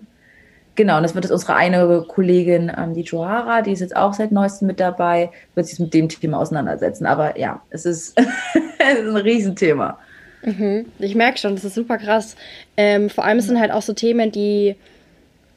Genau, 0.76 0.98
und 0.98 1.04
das 1.04 1.16
wird 1.16 1.26
jetzt 1.26 1.32
unsere 1.32 1.56
eine 1.56 2.06
Kollegin, 2.08 2.72
ähm, 2.78 2.94
die 2.94 3.02
Johara, 3.02 3.64
die 3.64 3.72
ist 3.72 3.80
jetzt 3.80 3.96
auch 3.96 4.14
seit 4.14 4.32
neuestem 4.32 4.68
mit 4.68 4.80
dabei, 4.80 5.32
wird 5.56 5.66
sich 5.66 5.80
mit 5.80 5.94
dem 5.94 6.08
Thema 6.08 6.40
auseinandersetzen. 6.40 7.08
Aber 7.08 7.38
ja, 7.38 7.62
es 7.72 7.86
ist, 7.86 8.18
es 8.78 9.00
ist 9.00 9.08
ein 9.10 9.18
Riesenthema. 9.18 9.98
Mhm. 10.44 10.86
Ich 11.00 11.16
merke 11.16 11.40
schon, 11.40 11.56
das 11.56 11.66
ist 11.66 11.76
super 11.76 11.98
krass. 11.98 12.36
Ähm, 12.78 13.10
vor 13.10 13.26
allem 13.26 13.42
sind 13.42 13.60
halt 13.60 13.72
auch 13.72 13.82
so 13.82 13.94
Themen, 13.94 14.32
die, 14.32 14.76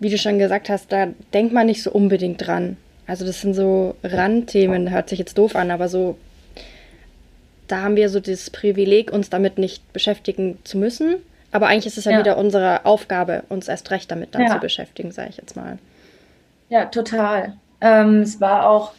wie 0.01 0.09
du 0.09 0.17
schon 0.17 0.39
gesagt 0.39 0.71
hast, 0.71 0.91
da 0.91 1.09
denkt 1.35 1.53
man 1.53 1.67
nicht 1.67 1.83
so 1.83 1.93
unbedingt 1.93 2.45
dran. 2.45 2.79
Also 3.07 3.27
das 3.27 3.43
sind 3.43 3.55
so 3.55 3.97
Randthemen, 4.03 4.91
hört 4.91 5.11
sich 5.11 5.19
jetzt 5.19 5.37
doof 5.37 5.57
an, 5.57 5.71
aber 5.71 5.89
so, 5.89 6.17
da 7.73 7.81
haben 7.81 7.97
wir 7.97 8.11
so 8.11 8.21
das 8.21 8.51
Privileg, 8.51 9.11
uns 9.13 9.31
damit 9.31 9.57
nicht 9.57 9.93
beschäftigen 9.95 10.59
zu 10.63 10.77
müssen. 10.77 11.17
Aber 11.53 11.67
eigentlich 11.67 11.87
ist 11.87 11.99
es 11.99 12.05
ja, 12.05 12.13
ja. 12.13 12.19
wieder 12.19 12.37
unsere 12.37 12.85
Aufgabe, 12.85 13.45
uns 13.49 13.69
erst 13.69 13.91
recht 13.91 14.11
damit 14.11 14.35
dann 14.35 14.43
ja. 14.43 14.49
zu 14.49 14.59
beschäftigen, 14.59 15.11
sage 15.11 15.31
ich 15.31 15.39
jetzt 15.39 15.57
mal. 15.57 15.79
Ja, 16.69 16.87
total. 16.87 17.55
Ähm, 17.81 18.21
es 18.21 18.41
war 18.41 18.69
auch, 18.69 18.93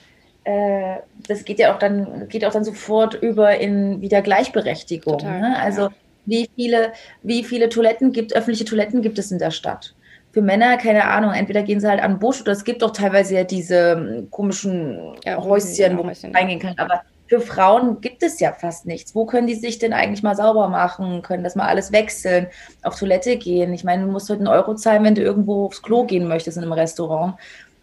äh, 0.44 0.98
das 1.28 1.46
geht 1.46 1.60
ja 1.60 1.74
auch 1.74 1.80
dann, 1.80 2.28
geht 2.30 2.46
auch 2.46 2.52
dann 2.52 2.64
sofort 2.64 3.14
über 3.16 3.58
in 3.58 4.02
wieder 4.02 4.22
Gleichberechtigung. 4.22 5.20
Total, 5.20 5.40
ne? 5.40 5.58
Also 5.60 5.84
ja. 5.84 5.92
wie 6.26 6.50
viele, 6.56 6.94
wie 7.22 7.44
viele 7.44 7.70
Toiletten 7.70 8.12
gibt, 8.12 8.36
öffentliche 8.36 8.66
Toiletten 8.66 9.02
gibt 9.02 9.20
es 9.20 9.32
in 9.32 9.40
der 9.40 9.52
Stadt? 9.52 9.94
Für 10.32 10.42
Männer, 10.42 10.78
keine 10.78 11.06
Ahnung, 11.06 11.32
entweder 11.32 11.62
gehen 11.62 11.80
sie 11.80 11.88
halt 11.88 12.02
an 12.02 12.14
den 12.14 12.20
Busch 12.20 12.42
oder 12.42 12.54
es 12.54 12.64
gibt 12.64 12.84
auch 12.84 12.92
teilweise 12.92 13.36
ja 13.36 13.44
diese 13.44 13.92
ähm, 13.92 14.28
komischen 14.32 15.16
Häuschen, 15.26 15.98
wo 15.98 16.04
man 16.04 16.16
reingehen 16.34 16.60
kann. 16.60 16.74
Aber 16.78 17.04
für 17.28 17.40
Frauen 17.40 18.02
gibt 18.02 18.22
es 18.22 18.40
ja 18.40 18.52
fast 18.52 18.86
nichts. 18.86 19.16
Wo 19.16 19.26
können 19.26 19.48
die 19.48 19.56
sich 19.56 19.80
denn 19.80 19.94
eigentlich 19.94 20.24
mal 20.24 20.36
sauber 20.36 20.68
machen? 20.68 21.22
Können 21.22 21.44
das 21.44 21.56
mal 21.56 21.68
alles 21.68 21.92
wechseln? 21.92 22.48
Auf 22.84 22.98
Toilette 23.00 23.38
gehen? 23.38 23.74
Ich 23.74 23.84
meine, 23.84 24.06
du 24.06 24.12
musst 24.12 24.30
heute 24.30 24.40
einen 24.40 24.48
Euro 24.48 24.76
zahlen, 24.76 25.04
wenn 25.04 25.16
du 25.16 25.22
irgendwo 25.22 25.66
aufs 25.66 25.82
Klo 25.82 26.04
gehen 26.04 26.28
möchtest 26.28 26.58
in 26.58 26.64
einem 26.64 26.74
Restaurant. 26.74 27.36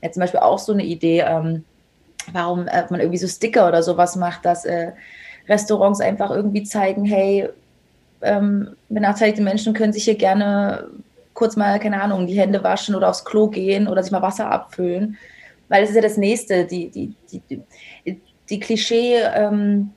Ja, 0.02 0.10
zum 0.12 0.20
Beispiel 0.20 0.40
auch 0.40 0.58
so 0.58 0.72
eine 0.72 0.84
Idee, 0.84 1.24
ähm, 1.26 1.64
warum 2.32 2.68
äh, 2.68 2.84
man 2.90 3.00
irgendwie 3.00 3.18
so 3.18 3.28
Sticker 3.28 3.66
oder 3.66 3.82
sowas 3.82 4.16
macht, 4.16 4.44
dass 4.44 4.64
äh, 4.64 4.92
Restaurants 5.48 6.00
einfach 6.00 6.30
irgendwie 6.30 6.62
zeigen, 6.62 7.04
hey, 7.04 7.48
ähm, 8.22 8.76
benachteiligte 8.88 9.42
Menschen 9.42 9.72
können 9.72 9.92
sich 9.92 10.04
hier 10.04 10.16
gerne 10.16 10.88
kurz 11.34 11.56
mal, 11.56 11.80
keine 11.80 12.02
Ahnung, 12.02 12.26
die 12.26 12.38
Hände 12.38 12.62
waschen 12.62 12.94
oder 12.94 13.08
aufs 13.08 13.24
Klo 13.24 13.48
gehen 13.48 13.88
oder 13.88 14.02
sich 14.02 14.12
mal 14.12 14.22
Wasser 14.22 14.50
abfüllen. 14.50 15.16
Weil 15.68 15.84
es 15.84 15.90
ist 15.90 15.96
ja 15.96 16.02
das 16.02 16.16
Nächste, 16.16 16.66
die, 16.66 16.90
die, 16.90 17.14
die, 17.32 17.40
die 17.48 18.20
Klischee 18.58 19.16
ähm, 19.34 19.90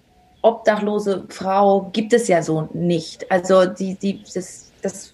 obdachlose 0.43 1.23
Frau 1.29 1.89
gibt 1.93 2.13
es 2.13 2.27
ja 2.27 2.43
so 2.43 2.69
nicht. 2.73 3.31
Also 3.31 3.65
die, 3.65 3.95
die, 3.95 4.21
das, 4.33 4.71
das, 4.81 5.13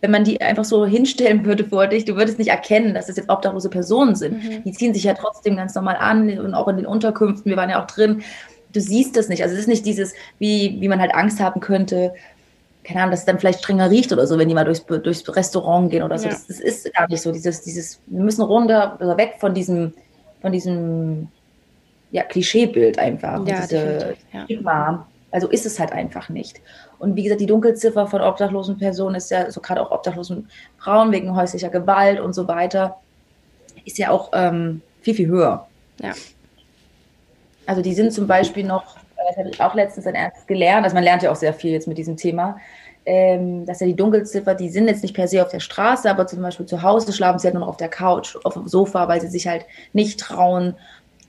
wenn 0.00 0.10
man 0.10 0.22
die 0.22 0.40
einfach 0.40 0.64
so 0.64 0.86
hinstellen 0.86 1.44
würde 1.44 1.64
vor 1.64 1.86
dich, 1.86 2.04
du 2.04 2.14
würdest 2.14 2.38
nicht 2.38 2.50
erkennen, 2.50 2.94
dass 2.94 3.06
das 3.06 3.16
jetzt 3.16 3.30
obdachlose 3.30 3.70
Personen 3.70 4.14
sind. 4.14 4.44
Mhm. 4.44 4.64
Die 4.64 4.72
ziehen 4.72 4.94
sich 4.94 5.04
ja 5.04 5.14
trotzdem 5.14 5.56
ganz 5.56 5.74
normal 5.74 5.96
an 5.96 6.38
und 6.38 6.54
auch 6.54 6.68
in 6.68 6.76
den 6.76 6.86
Unterkünften, 6.86 7.50
wir 7.50 7.56
waren 7.56 7.70
ja 7.70 7.82
auch 7.82 7.86
drin. 7.86 8.22
Du 8.72 8.80
siehst 8.80 9.16
das 9.16 9.28
nicht. 9.28 9.42
Also 9.42 9.54
es 9.54 9.62
ist 9.62 9.66
nicht 9.66 9.84
dieses, 9.84 10.14
wie, 10.38 10.76
wie 10.80 10.88
man 10.88 11.00
halt 11.00 11.14
Angst 11.14 11.40
haben 11.40 11.60
könnte, 11.60 12.12
keine 12.84 13.00
Ahnung, 13.00 13.10
dass 13.12 13.20
es 13.20 13.26
dann 13.26 13.38
vielleicht 13.38 13.60
strenger 13.60 13.90
riecht 13.90 14.12
oder 14.12 14.26
so, 14.26 14.38
wenn 14.38 14.48
die 14.48 14.54
mal 14.54 14.64
durchs, 14.64 14.84
durchs 14.84 15.36
Restaurant 15.36 15.90
gehen 15.90 16.02
oder 16.02 16.18
so. 16.18 16.26
Ja. 16.26 16.32
Das, 16.32 16.46
das, 16.46 16.60
ist 16.60 16.92
gar 16.94 17.08
nicht 17.08 17.20
so. 17.20 17.32
Dieses, 17.32 17.62
dieses, 17.62 18.00
wir 18.06 18.22
müssen 18.22 18.42
runter, 18.42 18.96
also 18.98 19.16
weg 19.16 19.34
von 19.38 19.54
diesem, 19.54 19.92
von 20.40 20.52
diesem 20.52 21.28
ja, 22.10 22.22
Klischeebild 22.22 22.98
einfach. 22.98 23.46
Ja, 23.46 23.60
diese 23.60 24.16
ja. 24.32 25.06
Also 25.32 25.48
ist 25.48 25.64
es 25.64 25.78
halt 25.78 25.92
einfach 25.92 26.28
nicht. 26.28 26.60
Und 26.98 27.14
wie 27.16 27.22
gesagt, 27.22 27.40
die 27.40 27.46
Dunkelziffer 27.46 28.06
von 28.06 28.20
obdachlosen 28.20 28.78
Personen 28.78 29.14
ist 29.14 29.30
ja, 29.30 29.50
so 29.50 29.60
gerade 29.60 29.80
auch 29.80 29.92
obdachlosen 29.92 30.48
Frauen 30.76 31.12
wegen 31.12 31.36
häuslicher 31.36 31.68
Gewalt 31.68 32.20
und 32.20 32.34
so 32.34 32.48
weiter, 32.48 32.98
ist 33.84 33.98
ja 33.98 34.10
auch 34.10 34.30
ähm, 34.34 34.82
viel, 35.00 35.14
viel 35.14 35.28
höher. 35.28 35.66
Ja. 36.02 36.12
Also 37.66 37.82
die 37.82 37.94
sind 37.94 38.12
zum 38.12 38.26
Beispiel 38.26 38.64
noch, 38.64 38.96
das 39.28 39.36
habe 39.36 39.50
ich 39.50 39.60
auch 39.60 39.74
letztens 39.74 40.04
dann 40.04 40.16
erst 40.16 40.48
gelernt, 40.48 40.84
also 40.84 40.94
man 40.94 41.04
lernt 41.04 41.22
ja 41.22 41.30
auch 41.30 41.36
sehr 41.36 41.54
viel 41.54 41.70
jetzt 41.70 41.86
mit 41.86 41.96
diesem 41.96 42.16
Thema, 42.16 42.58
ähm, 43.06 43.64
dass 43.64 43.80
ja 43.80 43.86
die 43.86 43.96
Dunkelziffer, 43.96 44.54
die 44.54 44.68
sind 44.68 44.88
jetzt 44.88 45.02
nicht 45.02 45.14
per 45.14 45.28
se 45.28 45.42
auf 45.42 45.50
der 45.50 45.60
Straße, 45.60 46.10
aber 46.10 46.26
zum 46.26 46.42
Beispiel 46.42 46.66
zu 46.66 46.82
Hause 46.82 47.12
schlafen 47.12 47.38
sie 47.38 47.46
halt 47.46 47.54
nur 47.54 47.62
noch 47.62 47.68
auf 47.68 47.76
der 47.76 47.88
Couch, 47.88 48.36
auf 48.44 48.54
dem 48.54 48.68
Sofa, 48.68 49.08
weil 49.08 49.20
sie 49.20 49.28
sich 49.28 49.46
halt 49.46 49.64
nicht 49.92 50.20
trauen, 50.20 50.74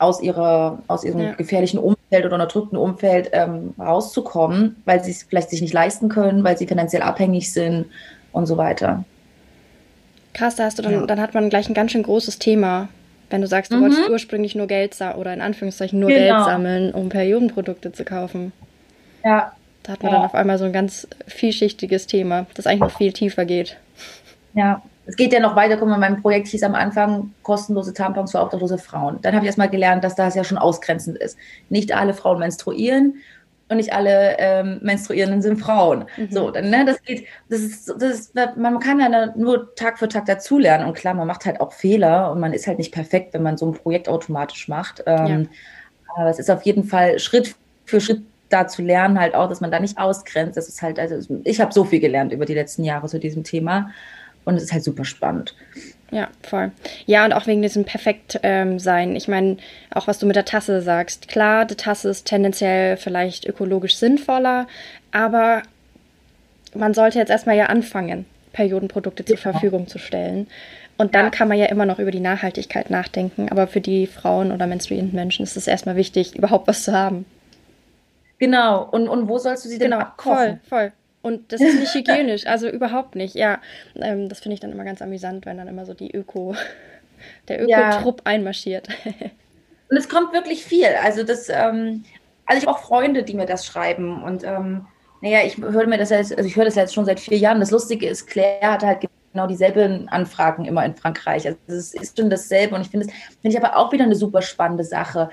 aus, 0.01 0.21
ihrer, 0.21 0.81
aus 0.87 1.03
ihrem 1.03 1.21
ja. 1.21 1.33
gefährlichen 1.33 1.77
Umfeld 1.77 2.25
oder 2.25 2.33
unterdrückten 2.33 2.77
Umfeld 2.77 3.29
ähm, 3.33 3.73
rauszukommen, 3.79 4.77
weil 4.85 5.03
sie 5.03 5.11
es 5.11 5.23
vielleicht 5.23 5.49
sich 5.49 5.61
nicht 5.61 5.73
leisten 5.73 6.09
können, 6.09 6.43
weil 6.43 6.57
sie 6.57 6.67
finanziell 6.67 7.01
abhängig 7.01 7.53
sind 7.53 7.85
und 8.31 8.47
so 8.47 8.57
weiter. 8.57 9.03
Krass, 10.33 10.55
da 10.55 10.63
hast 10.65 10.79
du 10.79 10.83
dann, 10.83 10.93
ja. 10.93 11.05
dann 11.05 11.19
hat 11.19 11.33
man 11.33 11.49
gleich 11.49 11.69
ein 11.69 11.73
ganz 11.73 11.91
schön 11.91 12.03
großes 12.03 12.39
Thema, 12.39 12.89
wenn 13.29 13.41
du 13.41 13.47
sagst, 13.47 13.71
du 13.71 13.77
mhm. 13.77 13.81
wolltest 13.83 14.09
ursprünglich 14.09 14.55
nur 14.55 14.67
Geld 14.67 14.97
oder 15.17 15.33
in 15.33 15.41
Anführungszeichen 15.41 15.99
nur 15.99 16.09
genau. 16.09 16.35
Geld 16.35 16.45
sammeln, 16.45 16.93
um 16.93 17.09
Periodenprodukte 17.09 17.91
zu 17.91 18.03
kaufen. 18.03 18.51
Ja. 19.23 19.53
Da 19.83 19.93
hat 19.93 20.03
man 20.03 20.11
ja. 20.11 20.17
dann 20.19 20.25
auf 20.27 20.35
einmal 20.35 20.59
so 20.59 20.65
ein 20.65 20.73
ganz 20.73 21.07
vielschichtiges 21.25 22.05
Thema, 22.05 22.45
das 22.53 22.67
eigentlich 22.67 22.81
noch 22.81 22.97
viel 22.97 23.13
tiefer 23.13 23.45
geht. 23.45 23.77
Ja, 24.53 24.83
es 25.05 25.15
geht 25.15 25.33
ja 25.33 25.39
noch 25.39 25.55
weiter. 25.55 25.77
Guck 25.77 25.87
mal, 25.87 25.97
mein 25.97 26.21
Projekt 26.21 26.47
hieß 26.47 26.63
am 26.63 26.75
Anfang 26.75 27.33
kostenlose 27.43 27.93
Tampons 27.93 28.31
für 28.31 28.41
obdachlose 28.41 28.77
Frauen. 28.77 29.19
Dann 29.21 29.33
habe 29.33 29.43
ich 29.43 29.47
erstmal 29.47 29.69
gelernt, 29.69 30.03
dass 30.03 30.15
das 30.15 30.35
ja 30.35 30.43
schon 30.43 30.57
ausgrenzend 30.57 31.17
ist. 31.17 31.37
Nicht 31.69 31.95
alle 31.95 32.13
Frauen 32.13 32.39
menstruieren 32.39 33.15
und 33.69 33.77
nicht 33.77 33.93
alle 33.93 34.37
ähm, 34.37 34.79
Menstruierenden 34.83 35.41
sind 35.41 35.57
Frauen. 35.57 36.05
Mhm. 36.17 36.31
So, 36.31 36.51
dann, 36.51 36.69
ne, 36.69 36.85
das 36.85 37.01
geht, 37.03 37.25
das 37.49 37.61
ist, 37.61 37.87
das 37.97 38.03
ist, 38.03 38.35
man 38.57 38.79
kann 38.79 38.99
ja 38.99 39.33
nur 39.35 39.73
Tag 39.75 39.97
für 39.97 40.07
Tag 40.07 40.25
dazulernen. 40.25 40.87
Und 40.87 40.93
klar, 40.93 41.13
man 41.13 41.25
macht 41.25 41.45
halt 41.45 41.61
auch 41.61 41.71
Fehler 41.71 42.31
und 42.31 42.39
man 42.39 42.53
ist 42.53 42.67
halt 42.67 42.77
nicht 42.77 42.93
perfekt, 42.93 43.33
wenn 43.33 43.43
man 43.43 43.57
so 43.57 43.65
ein 43.67 43.73
Projekt 43.73 44.07
automatisch 44.07 44.67
macht. 44.67 45.03
Ähm, 45.07 45.27
ja. 45.27 46.17
Aber 46.17 46.29
es 46.29 46.37
ist 46.37 46.51
auf 46.51 46.63
jeden 46.63 46.83
Fall 46.83 47.17
Schritt 47.17 47.55
für 47.85 48.01
Schritt 48.01 48.21
da 48.49 48.67
zu 48.67 48.81
lernen, 48.81 49.19
halt 49.19 49.33
auch, 49.33 49.47
dass 49.47 49.61
man 49.61 49.71
da 49.71 49.79
nicht 49.79 49.97
ausgrenzt. 49.97 50.57
Das 50.57 50.67
ist 50.67 50.81
halt, 50.81 50.99
also 50.99 51.39
ich 51.45 51.61
habe 51.61 51.73
so 51.73 51.85
viel 51.85 52.01
gelernt 52.01 52.33
über 52.33 52.45
die 52.45 52.53
letzten 52.53 52.83
Jahre 52.83 53.07
zu 53.07 53.19
diesem 53.19 53.43
Thema. 53.43 53.91
Und 54.45 54.55
es 54.55 54.63
ist 54.63 54.73
halt 54.73 54.83
super 54.83 55.05
spannend. 55.05 55.55
Ja, 56.11 56.27
voll. 56.43 56.71
Ja, 57.05 57.23
und 57.23 57.33
auch 57.33 57.47
wegen 57.47 57.61
diesem 57.61 57.85
Perfekt-Sein. 57.85 59.09
Ähm, 59.09 59.15
ich 59.15 59.27
meine, 59.27 59.57
auch 59.93 60.07
was 60.07 60.19
du 60.19 60.25
mit 60.25 60.35
der 60.35 60.45
Tasse 60.45 60.81
sagst. 60.81 61.29
Klar, 61.29 61.65
die 61.65 61.75
Tasse 61.75 62.09
ist 62.09 62.25
tendenziell 62.25 62.97
vielleicht 62.97 63.45
ökologisch 63.45 63.95
sinnvoller, 63.95 64.67
aber 65.11 65.63
man 66.75 66.93
sollte 66.93 67.17
jetzt 67.17 67.29
erstmal 67.29 67.55
ja 67.55 67.67
anfangen, 67.67 68.25
Periodenprodukte 68.51 69.23
zur 69.23 69.37
ja. 69.37 69.41
Verfügung 69.41 69.87
zu 69.87 69.99
stellen. 69.99 70.47
Und 70.97 71.15
dann 71.15 71.25
ja. 71.25 71.29
kann 71.31 71.47
man 71.47 71.57
ja 71.57 71.65
immer 71.67 71.85
noch 71.85 71.99
über 71.99 72.11
die 72.11 72.19
Nachhaltigkeit 72.19 72.89
nachdenken. 72.89 73.47
Aber 73.49 73.67
für 73.67 73.81
die 73.81 74.05
Frauen 74.05 74.51
oder 74.51 74.67
menstruierenden 74.67 75.15
Menschen 75.15 75.43
ist 75.43 75.55
es 75.55 75.67
erstmal 75.67 75.95
wichtig, 75.95 76.35
überhaupt 76.35 76.67
was 76.67 76.83
zu 76.83 76.93
haben. 76.93 77.25
Genau. 78.37 78.83
Und, 78.83 79.07
und 79.07 79.27
wo 79.29 79.37
sollst 79.37 79.65
du 79.65 79.69
sie 79.69 79.79
denn 79.79 79.91
genau, 79.91 80.01
abkochen? 80.01 80.59
Voll, 80.67 80.91
voll. 80.91 80.91
Und 81.21 81.51
das 81.51 81.61
ist 81.61 81.79
nicht 81.79 81.93
hygienisch, 81.93 82.47
also 82.47 82.67
überhaupt 82.67 83.15
nicht. 83.15 83.35
Ja, 83.35 83.59
ähm, 83.95 84.29
das 84.29 84.39
finde 84.39 84.55
ich 84.55 84.59
dann 84.59 84.71
immer 84.71 84.83
ganz 84.83 85.01
amüsant, 85.01 85.45
wenn 85.45 85.57
dann 85.57 85.67
immer 85.67 85.85
so 85.85 85.93
die 85.93 86.15
Öko, 86.15 86.55
der 87.47 87.63
Öko-Trupp 87.63 88.21
ja. 88.21 88.25
einmarschiert. 88.25 88.89
und 89.89 89.97
es 89.97 90.09
kommt 90.09 90.33
wirklich 90.33 90.63
viel. 90.63 90.89
Also 91.03 91.23
das, 91.23 91.49
ähm, 91.49 92.03
also 92.45 92.61
ich 92.61 92.67
habe 92.67 92.77
auch 92.77 92.83
Freunde, 92.83 93.23
die 93.23 93.35
mir 93.35 93.45
das 93.45 93.65
schreiben. 93.65 94.23
Und 94.23 94.43
ähm, 94.43 94.87
naja, 95.21 95.39
ich 95.45 95.57
höre 95.57 95.87
mir 95.87 95.97
das 95.97 96.09
jetzt, 96.09 96.35
also 96.35 96.47
ich 96.47 96.55
höre 96.55 96.65
das 96.65 96.75
jetzt 96.75 96.93
schon 96.93 97.05
seit 97.05 97.19
vier 97.19 97.37
Jahren. 97.37 97.59
Das 97.59 97.71
Lustige 97.71 98.07
ist, 98.07 98.25
Claire 98.25 98.71
hat 98.71 98.83
halt 98.83 99.07
genau 99.31 99.47
dieselben 99.47 100.09
Anfragen 100.09 100.65
immer 100.65 100.83
in 100.83 100.95
Frankreich. 100.95 101.45
Also 101.45 101.59
es 101.67 101.93
ist 101.93 102.17
schon 102.17 102.29
dasselbe. 102.29 102.75
Und 102.75 102.81
ich 102.81 102.89
finde 102.89 103.05
es, 103.05 103.13
finde 103.41 103.55
ich 103.55 103.63
aber 103.63 103.77
auch 103.77 103.91
wieder 103.91 104.03
eine 104.03 104.15
super 104.15 104.41
spannende 104.41 104.83
Sache 104.83 105.29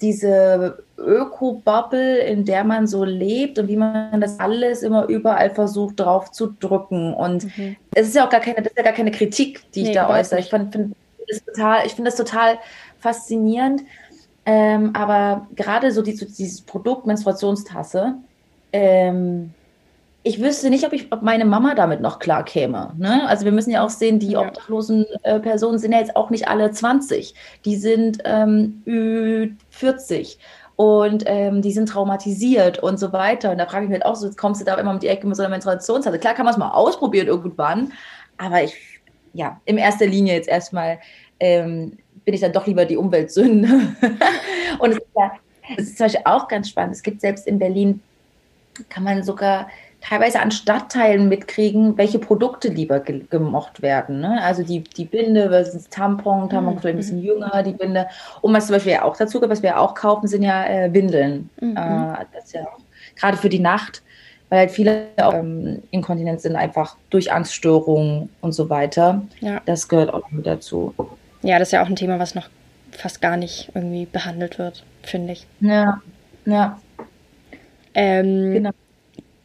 diese 0.00 0.82
Öko-Bubble, 0.96 2.18
in 2.18 2.44
der 2.44 2.64
man 2.64 2.86
so 2.86 3.04
lebt 3.04 3.58
und 3.58 3.68
wie 3.68 3.76
man 3.76 4.20
das 4.20 4.38
alles 4.38 4.82
immer 4.82 5.06
überall 5.06 5.50
versucht 5.50 6.00
drauf 6.00 6.30
zu 6.30 6.54
drücken. 6.60 7.14
Und 7.14 7.44
mhm. 7.56 7.76
es 7.94 8.08
ist 8.08 8.16
ja 8.16 8.26
auch 8.26 8.30
gar 8.30 8.40
keine, 8.40 8.56
das 8.56 8.68
ist 8.68 8.76
ja 8.76 8.84
gar 8.84 8.92
keine 8.92 9.10
Kritik, 9.10 9.70
die 9.72 9.82
nee, 9.82 9.88
ich 9.90 9.94
da 9.94 10.08
äußere. 10.08 10.40
Ich 10.40 10.50
finde 10.50 10.70
find 10.70 10.96
das, 11.28 11.44
total, 11.44 11.82
das 12.04 12.16
total 12.16 12.58
faszinierend. 12.98 13.82
Ähm, 14.46 14.94
aber 14.94 15.46
gerade 15.56 15.92
so, 15.92 16.02
die, 16.02 16.12
so 16.12 16.24
dieses 16.24 16.62
Produkt 16.62 17.06
Menstruationstasse, 17.06 18.14
ähm, 18.72 19.52
ich 20.28 20.42
wüsste 20.42 20.68
nicht, 20.68 20.84
ob, 20.84 20.92
ich, 20.92 21.10
ob 21.10 21.22
meine 21.22 21.46
Mama 21.46 21.74
damit 21.74 22.02
noch 22.02 22.18
klar 22.18 22.44
käme. 22.44 22.92
Ne? 22.98 23.26
Also 23.26 23.46
wir 23.46 23.52
müssen 23.52 23.70
ja 23.70 23.82
auch 23.82 23.88
sehen, 23.88 24.18
die 24.18 24.32
ja. 24.32 24.40
obdachlosen 24.42 25.06
äh, 25.22 25.40
Personen 25.40 25.78
sind 25.78 25.92
ja 25.92 26.00
jetzt 26.00 26.16
auch 26.16 26.28
nicht 26.28 26.48
alle 26.48 26.70
20. 26.70 27.34
Die 27.64 27.76
sind 27.76 28.18
ähm, 28.26 29.56
40 29.70 30.38
und 30.76 31.24
ähm, 31.26 31.62
die 31.62 31.72
sind 31.72 31.88
traumatisiert 31.88 32.78
und 32.78 33.00
so 33.00 33.14
weiter. 33.14 33.52
Und 33.52 33.58
da 33.58 33.64
frage 33.64 33.84
ich 33.84 33.90
mich 33.90 34.00
halt 34.00 34.04
auch 34.04 34.16
so, 34.16 34.26
jetzt 34.26 34.36
kommst 34.36 34.60
du 34.60 34.66
da 34.66 34.74
immer 34.74 34.90
um 34.90 34.98
die 34.98 35.08
Ecke 35.08 35.26
mit 35.26 35.34
so 35.34 35.42
einer 35.42 35.48
Menstruationshase. 35.48 36.18
Klar 36.18 36.34
kann 36.34 36.44
man 36.44 36.52
es 36.52 36.58
mal 36.58 36.72
ausprobieren 36.72 37.28
irgendwann, 37.28 37.92
aber 38.36 38.62
ich, 38.64 38.74
ja, 39.32 39.58
in 39.64 39.78
erster 39.78 40.06
Linie 40.06 40.34
jetzt 40.34 40.48
erstmal 40.48 40.98
ähm, 41.40 41.96
bin 42.26 42.34
ich 42.34 42.42
dann 42.42 42.52
doch 42.52 42.66
lieber 42.66 42.84
die 42.84 42.98
Umweltsünde. 42.98 43.66
und 44.78 44.90
es 44.90 44.98
ist, 44.98 45.06
ja, 45.16 45.32
es 45.78 45.84
ist 45.84 45.96
zum 45.96 46.04
Beispiel 46.04 46.22
auch 46.26 46.48
ganz 46.48 46.68
spannend. 46.68 46.96
Es 46.96 47.02
gibt 47.02 47.22
selbst 47.22 47.46
in 47.46 47.58
Berlin, 47.58 48.02
kann 48.90 49.04
man 49.04 49.22
sogar 49.22 49.68
teilweise 50.00 50.40
an 50.40 50.50
Stadtteilen 50.50 51.28
mitkriegen, 51.28 51.98
welche 51.98 52.18
Produkte 52.18 52.68
lieber 52.68 53.00
ge 53.00 53.24
gemocht 53.28 53.82
werden. 53.82 54.20
Ne? 54.20 54.40
Also 54.42 54.62
die, 54.62 54.80
die 54.80 55.04
Binde 55.04 55.48
versus 55.48 55.88
Tampon, 55.88 56.48
Tampon 56.48 56.74
mhm. 56.74 56.78
vielleicht 56.78 56.94
ein 56.94 56.98
bisschen 56.98 57.22
jünger, 57.22 57.62
die 57.62 57.72
Binde. 57.72 58.06
Und 58.40 58.54
was 58.54 58.66
zum 58.66 58.76
Beispiel 58.76 58.92
ja 58.92 59.02
auch 59.02 59.16
dazu 59.16 59.40
gibt, 59.40 59.50
was 59.50 59.62
wir 59.62 59.78
auch 59.78 59.94
kaufen, 59.94 60.28
sind 60.28 60.42
ja 60.42 60.64
äh, 60.66 60.92
Windeln. 60.92 61.50
Mhm. 61.60 61.76
Äh, 61.76 62.24
das 62.32 62.44
ist 62.44 62.54
ja 62.54 62.62
auch 62.62 62.78
gerade 63.16 63.36
für 63.36 63.48
die 63.48 63.58
Nacht, 63.58 64.02
weil 64.48 64.60
halt 64.60 64.70
viele 64.70 65.06
ähm, 65.16 65.82
inkontinent 65.90 66.40
sind, 66.40 66.56
einfach 66.56 66.96
durch 67.10 67.32
Angststörungen 67.32 68.30
und 68.40 68.52
so 68.52 68.70
weiter. 68.70 69.22
Ja. 69.40 69.60
Das 69.66 69.88
gehört 69.88 70.12
auch 70.14 70.30
mit 70.30 70.46
dazu. 70.46 70.94
Ja, 71.42 71.58
das 71.58 71.68
ist 71.68 71.72
ja 71.72 71.82
auch 71.82 71.88
ein 71.88 71.96
Thema, 71.96 72.18
was 72.18 72.34
noch 72.34 72.48
fast 72.92 73.20
gar 73.20 73.36
nicht 73.36 73.70
irgendwie 73.74 74.06
behandelt 74.06 74.58
wird, 74.58 74.84
finde 75.02 75.32
ich. 75.32 75.46
Ja, 75.60 76.00
ja. 76.46 76.80
Ähm, 77.94 78.52
genau. 78.52 78.70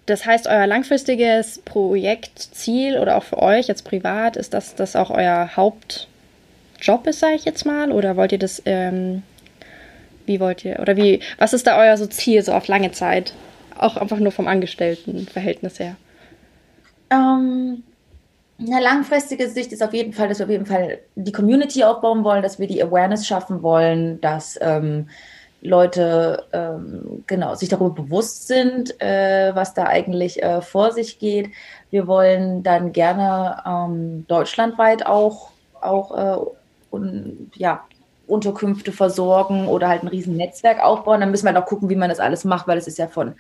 Das 0.06 0.26
heißt, 0.26 0.48
euer 0.48 0.68
langfristiges 0.68 1.60
Projektziel 1.60 2.98
oder 3.00 3.18
auch 3.18 3.24
für 3.24 3.42
euch 3.42 3.68
jetzt 3.68 3.86
privat, 3.86 4.36
ist 4.36 4.54
das, 4.54 4.76
das 4.76 4.96
auch 4.96 5.10
euer 5.10 5.56
Hauptjob 5.56 7.08
ist, 7.08 7.20
sage 7.20 7.36
ich 7.36 7.46
jetzt 7.46 7.66
mal? 7.66 7.92
Oder 7.92 8.18
wollt 8.18 8.34
ihr 8.34 8.40
das, 8.40 8.62
ähm, 8.66 9.24
wie 10.26 10.40
wollt 10.42 10.66
ihr, 10.66 10.80
oder 10.80 10.98
wie, 10.98 11.22
was 11.38 11.54
ist 11.54 11.68
da 11.68 11.80
euer 11.80 11.96
so 11.96 12.06
Ziel 12.06 12.44
so 12.44 12.52
auf 12.52 12.68
lange 12.68 12.92
Zeit? 12.92 13.34
Auch 13.78 13.96
einfach 13.96 14.20
nur 14.20 14.32
vom 14.34 14.48
Angestelltenverhältnis 14.48 15.80
her. 15.80 15.96
Ähm, 17.10 17.84
eine 18.60 18.82
langfristige 18.82 19.50
Sicht 19.50 19.72
ist 19.72 19.82
auf 19.82 19.94
jeden 19.94 20.14
Fall, 20.14 20.28
dass 20.28 20.40
wir 20.40 20.46
auf 20.46 20.52
jeden 20.52 20.66
Fall 20.66 21.00
die 21.16 21.32
Community 21.32 21.84
aufbauen 21.84 22.24
wollen, 22.24 22.44
dass 22.44 22.60
wir 22.60 22.68
die 22.68 22.84
Awareness 22.84 23.26
schaffen 23.26 23.64
wollen, 23.64 24.20
dass 24.22 24.60
ähm, 24.62 25.08
Leute 25.64 26.46
ähm, 26.52 27.24
genau 27.26 27.56
sich 27.56 27.70
darüber 27.70 27.92
bewusst 27.92 28.48
sind, 28.48 29.00
äh, 29.02 29.56
was 29.56 29.74
da 29.74 29.86
eigentlich 29.86 30.44
äh, 30.44 30.62
vor 30.62 30.92
sich 30.92 31.20
geht. 31.20 31.50
Wir 31.90 32.06
wollen 32.06 32.64
dann 32.64 32.92
gerne 32.92 33.64
ähm, 33.66 34.26
deutschlandweit 34.28 35.06
auch, 35.06 35.52
auch 35.80 36.18
äh, 36.18 36.46
un, 36.92 37.52
ja, 37.56 37.84
Unterkünfte 38.28 38.92
versorgen 38.92 39.68
oder 39.68 39.90
halt 39.90 40.04
ein 40.04 40.08
riesen 40.08 40.38
Netzwerk 40.38 40.82
aufbauen. 40.82 41.20
Dann 41.20 41.32
müssen 41.32 41.46
wir 41.46 41.52
noch 41.52 41.66
gucken, 41.66 41.90
wie 41.90 41.96
man 41.96 42.10
das 42.10 42.20
alles 42.20 42.46
macht, 42.46 42.68
weil 42.68 42.78
es 42.78 42.88
ist 42.88 42.98
ja 42.98 43.08
von, 43.08 43.34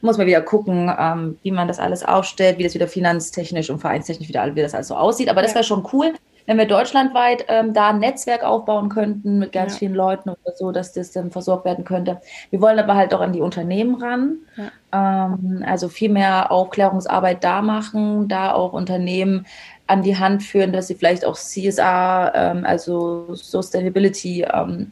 muss 0.00 0.16
man 0.16 0.26
wieder 0.26 0.42
gucken, 0.42 0.92
ähm, 0.98 1.38
wie 1.42 1.50
man 1.50 1.68
das 1.68 1.78
alles 1.78 2.04
aufstellt, 2.04 2.58
wie 2.58 2.64
das 2.64 2.74
wieder 2.74 2.88
finanztechnisch 2.88 3.70
und 3.70 3.80
vereinstechnisch 3.80 4.28
wieder, 4.28 4.54
wie 4.54 4.62
das 4.62 4.74
alles 4.74 4.88
so 4.88 4.96
aussieht. 4.96 5.28
Aber 5.28 5.42
das 5.42 5.54
wäre 5.54 5.64
schon 5.64 5.86
cool, 5.92 6.14
wenn 6.48 6.56
wir 6.56 6.64
deutschlandweit 6.64 7.44
ähm, 7.48 7.74
da 7.74 7.90
ein 7.90 7.98
Netzwerk 7.98 8.42
aufbauen 8.42 8.88
könnten 8.88 9.38
mit 9.38 9.52
ganz 9.52 9.74
ja. 9.74 9.80
vielen 9.80 9.94
Leuten 9.94 10.30
oder 10.30 10.56
so, 10.56 10.72
dass 10.72 10.94
das 10.94 11.10
dann 11.10 11.30
versorgt 11.30 11.66
werden 11.66 11.84
könnte. 11.84 12.22
Wir 12.48 12.62
wollen 12.62 12.78
aber 12.78 12.94
halt 12.94 13.12
auch 13.12 13.20
an 13.20 13.34
die 13.34 13.42
Unternehmen 13.42 13.96
ran, 13.96 14.38
ja. 14.56 15.26
ähm, 15.26 15.62
also 15.66 15.90
viel 15.90 16.08
mehr 16.08 16.50
Aufklärungsarbeit 16.50 17.44
da 17.44 17.60
machen, 17.60 18.28
da 18.28 18.54
auch 18.54 18.72
Unternehmen 18.72 19.46
an 19.86 20.00
die 20.00 20.16
Hand 20.16 20.42
führen, 20.42 20.72
dass 20.72 20.86
sie 20.86 20.94
vielleicht 20.94 21.26
auch 21.26 21.36
CSR, 21.36 22.32
ähm, 22.34 22.64
also 22.64 23.34
Sustainability 23.34 24.46
ähm, 24.50 24.88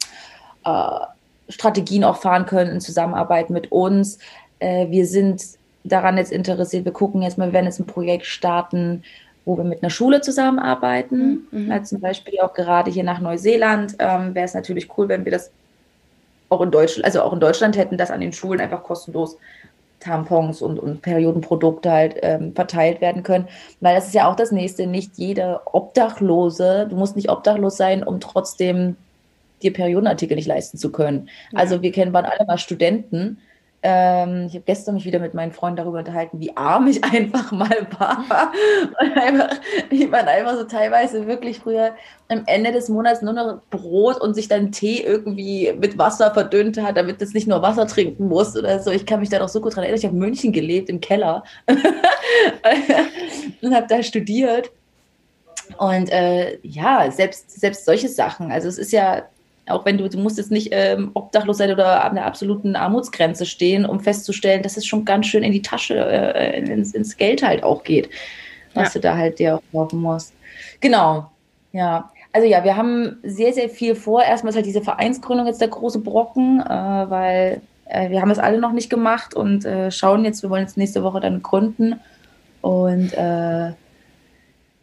äh, 0.63 0.99
Strategien 1.49 2.03
auch 2.03 2.17
fahren 2.17 2.45
können 2.45 2.69
in 2.69 2.81
Zusammenarbeit 2.81 3.49
mit 3.49 3.71
uns. 3.71 4.19
Äh, 4.59 4.91
wir 4.91 5.07
sind 5.07 5.41
daran 5.83 6.17
jetzt 6.17 6.31
interessiert. 6.31 6.85
Wir 6.85 6.93
gucken 6.93 7.23
jetzt 7.23 7.39
mal, 7.39 7.47
wir 7.47 7.53
werden 7.53 7.65
jetzt 7.65 7.79
ein 7.79 7.87
Projekt 7.87 8.27
starten, 8.27 9.01
wo 9.47 9.57
wir 9.57 9.63
mit 9.63 9.81
einer 9.81 9.89
Schule 9.89 10.19
zusammenarbeiten. 10.19 11.47
Mhm. 11.51 11.71
Also 11.71 11.95
zum 11.95 12.01
Beispiel 12.01 12.39
auch 12.41 12.53
gerade 12.53 12.91
hier 12.91 13.05
nach 13.05 13.21
Neuseeland 13.21 13.95
ähm, 13.97 14.35
wäre 14.35 14.45
es 14.45 14.53
natürlich 14.53 14.89
cool, 14.97 15.07
wenn 15.07 15.23
wir 15.23 15.31
das 15.31 15.51
auch 16.49 16.61
in 16.61 16.69
Deutschland, 16.69 17.05
also 17.05 17.21
auch 17.21 17.31
in 17.33 17.39
Deutschland 17.39 17.77
hätten, 17.77 17.97
dass 17.97 18.11
an 18.11 18.19
den 18.19 18.33
Schulen 18.33 18.59
einfach 18.59 18.83
kostenlos 18.83 19.37
Tampons 20.01 20.61
und, 20.61 20.79
und 20.79 21.01
Periodenprodukte 21.01 21.91
halt 21.91 22.17
ähm, 22.21 22.53
verteilt 22.53 22.99
werden 22.99 23.23
können. 23.23 23.47
Weil 23.79 23.95
das 23.95 24.07
ist 24.07 24.13
ja 24.13 24.29
auch 24.29 24.35
das 24.35 24.51
nächste. 24.51 24.85
Nicht 24.85 25.17
jede 25.17 25.61
Obdachlose, 25.65 26.87
du 26.89 26.97
musst 26.97 27.15
nicht 27.15 27.29
obdachlos 27.29 27.77
sein, 27.77 28.03
um 28.03 28.19
trotzdem 28.19 28.97
dir 29.63 29.73
Periodenartikel 29.73 30.35
nicht 30.35 30.47
leisten 30.47 30.77
zu 30.77 30.91
können. 30.91 31.29
Ja. 31.51 31.59
Also 31.59 31.81
wir 31.81 31.91
kennen, 31.91 32.13
waren 32.13 32.25
alle 32.25 32.45
mal 32.45 32.57
Studenten 32.57 33.39
ähm, 33.89 34.47
ich 34.47 34.53
habe 34.55 34.65
gestern 34.65 34.95
mich 34.95 35.05
wieder 35.05 35.19
mit 35.19 35.33
meinen 35.33 35.53
Freunden 35.53 35.77
darüber 35.77 35.99
unterhalten, 35.99 36.41
wie 36.41 36.57
arm 36.57 36.87
ich 36.87 37.01
einfach 37.05 37.53
mal 37.53 37.87
war. 37.97 38.51
Und 38.99 39.17
einfach, 39.17 39.49
wie 39.89 40.07
man 40.07 40.27
einfach 40.27 40.57
so 40.57 40.65
teilweise 40.65 41.25
wirklich 41.25 41.59
früher 41.59 41.95
am 42.27 42.43
Ende 42.47 42.73
des 42.73 42.89
Monats 42.89 43.21
nur 43.21 43.31
noch 43.31 43.61
Brot 43.69 44.19
und 44.19 44.33
sich 44.33 44.49
dann 44.49 44.73
Tee 44.73 45.01
irgendwie 45.01 45.73
mit 45.79 45.97
Wasser 45.97 46.33
verdünnt 46.33 46.81
hat, 46.81 46.97
damit 46.97 47.21
es 47.21 47.33
nicht 47.33 47.47
nur 47.47 47.61
Wasser 47.61 47.87
trinken 47.87 48.27
muss 48.27 48.57
oder 48.57 48.81
so. 48.81 48.91
Ich 48.91 49.05
kann 49.05 49.21
mich 49.21 49.29
da 49.29 49.39
noch 49.39 49.47
so 49.47 49.61
gut 49.61 49.73
dran 49.73 49.85
erinnern. 49.85 49.99
Ich 49.99 50.05
habe 50.05 50.15
in 50.15 50.19
München 50.19 50.51
gelebt, 50.51 50.89
im 50.89 50.99
Keller. 50.99 51.45
und 53.61 53.73
habe 53.73 53.87
da 53.87 54.03
studiert. 54.03 54.69
Und 55.77 56.11
äh, 56.11 56.57
ja, 56.61 57.09
selbst, 57.09 57.57
selbst 57.57 57.85
solche 57.85 58.09
Sachen. 58.09 58.51
Also 58.51 58.67
es 58.67 58.77
ist 58.77 58.91
ja 58.91 59.23
auch 59.69 59.85
wenn 59.85 59.97
du, 59.97 60.09
du 60.09 60.17
musst 60.17 60.37
jetzt 60.37 60.51
nicht 60.51 60.69
ähm, 60.71 61.11
obdachlos 61.13 61.57
sein 61.57 61.71
oder 61.71 62.03
an 62.03 62.15
der 62.15 62.25
absoluten 62.25 62.75
Armutsgrenze 62.75 63.45
stehen, 63.45 63.85
um 63.85 63.99
festzustellen, 63.99 64.63
dass 64.63 64.77
es 64.77 64.85
schon 64.85 65.05
ganz 65.05 65.27
schön 65.27 65.43
in 65.43 65.51
die 65.51 65.61
Tasche, 65.61 65.95
äh, 65.95 66.59
ins, 66.59 66.93
ins, 66.93 67.17
Geld 67.17 67.43
halt 67.43 67.63
auch 67.63 67.83
geht, 67.83 68.09
was 68.73 68.93
ja. 68.93 68.99
du 68.99 68.99
da 69.01 69.17
halt 69.17 69.39
dir 69.39 69.61
kaufen 69.71 70.01
musst. 70.01 70.33
Genau, 70.79 71.29
ja. 71.71 72.09
Also 72.33 72.47
ja, 72.47 72.63
wir 72.63 72.75
haben 72.75 73.17
sehr, 73.23 73.53
sehr 73.53 73.69
viel 73.69 73.95
vor. 73.95 74.21
Erstmal 74.23 74.51
ist 74.51 74.55
halt 74.55 74.65
diese 74.65 74.81
Vereinsgründung 74.81 75.47
jetzt 75.47 75.61
der 75.61 75.69
große 75.69 75.99
Brocken, 75.99 76.61
äh, 76.61 77.09
weil 77.09 77.61
äh, 77.85 78.09
wir 78.09 78.21
haben 78.21 78.29
das 78.29 78.39
alle 78.39 78.59
noch 78.59 78.73
nicht 78.73 78.89
gemacht 78.89 79.33
und 79.33 79.65
äh, 79.65 79.91
schauen 79.91 80.25
jetzt, 80.25 80.43
wir 80.43 80.49
wollen 80.49 80.63
jetzt 80.63 80.77
nächste 80.77 81.03
Woche 81.03 81.19
dann 81.19 81.41
gründen 81.41 81.99
und 82.61 83.13
äh, 83.13 83.71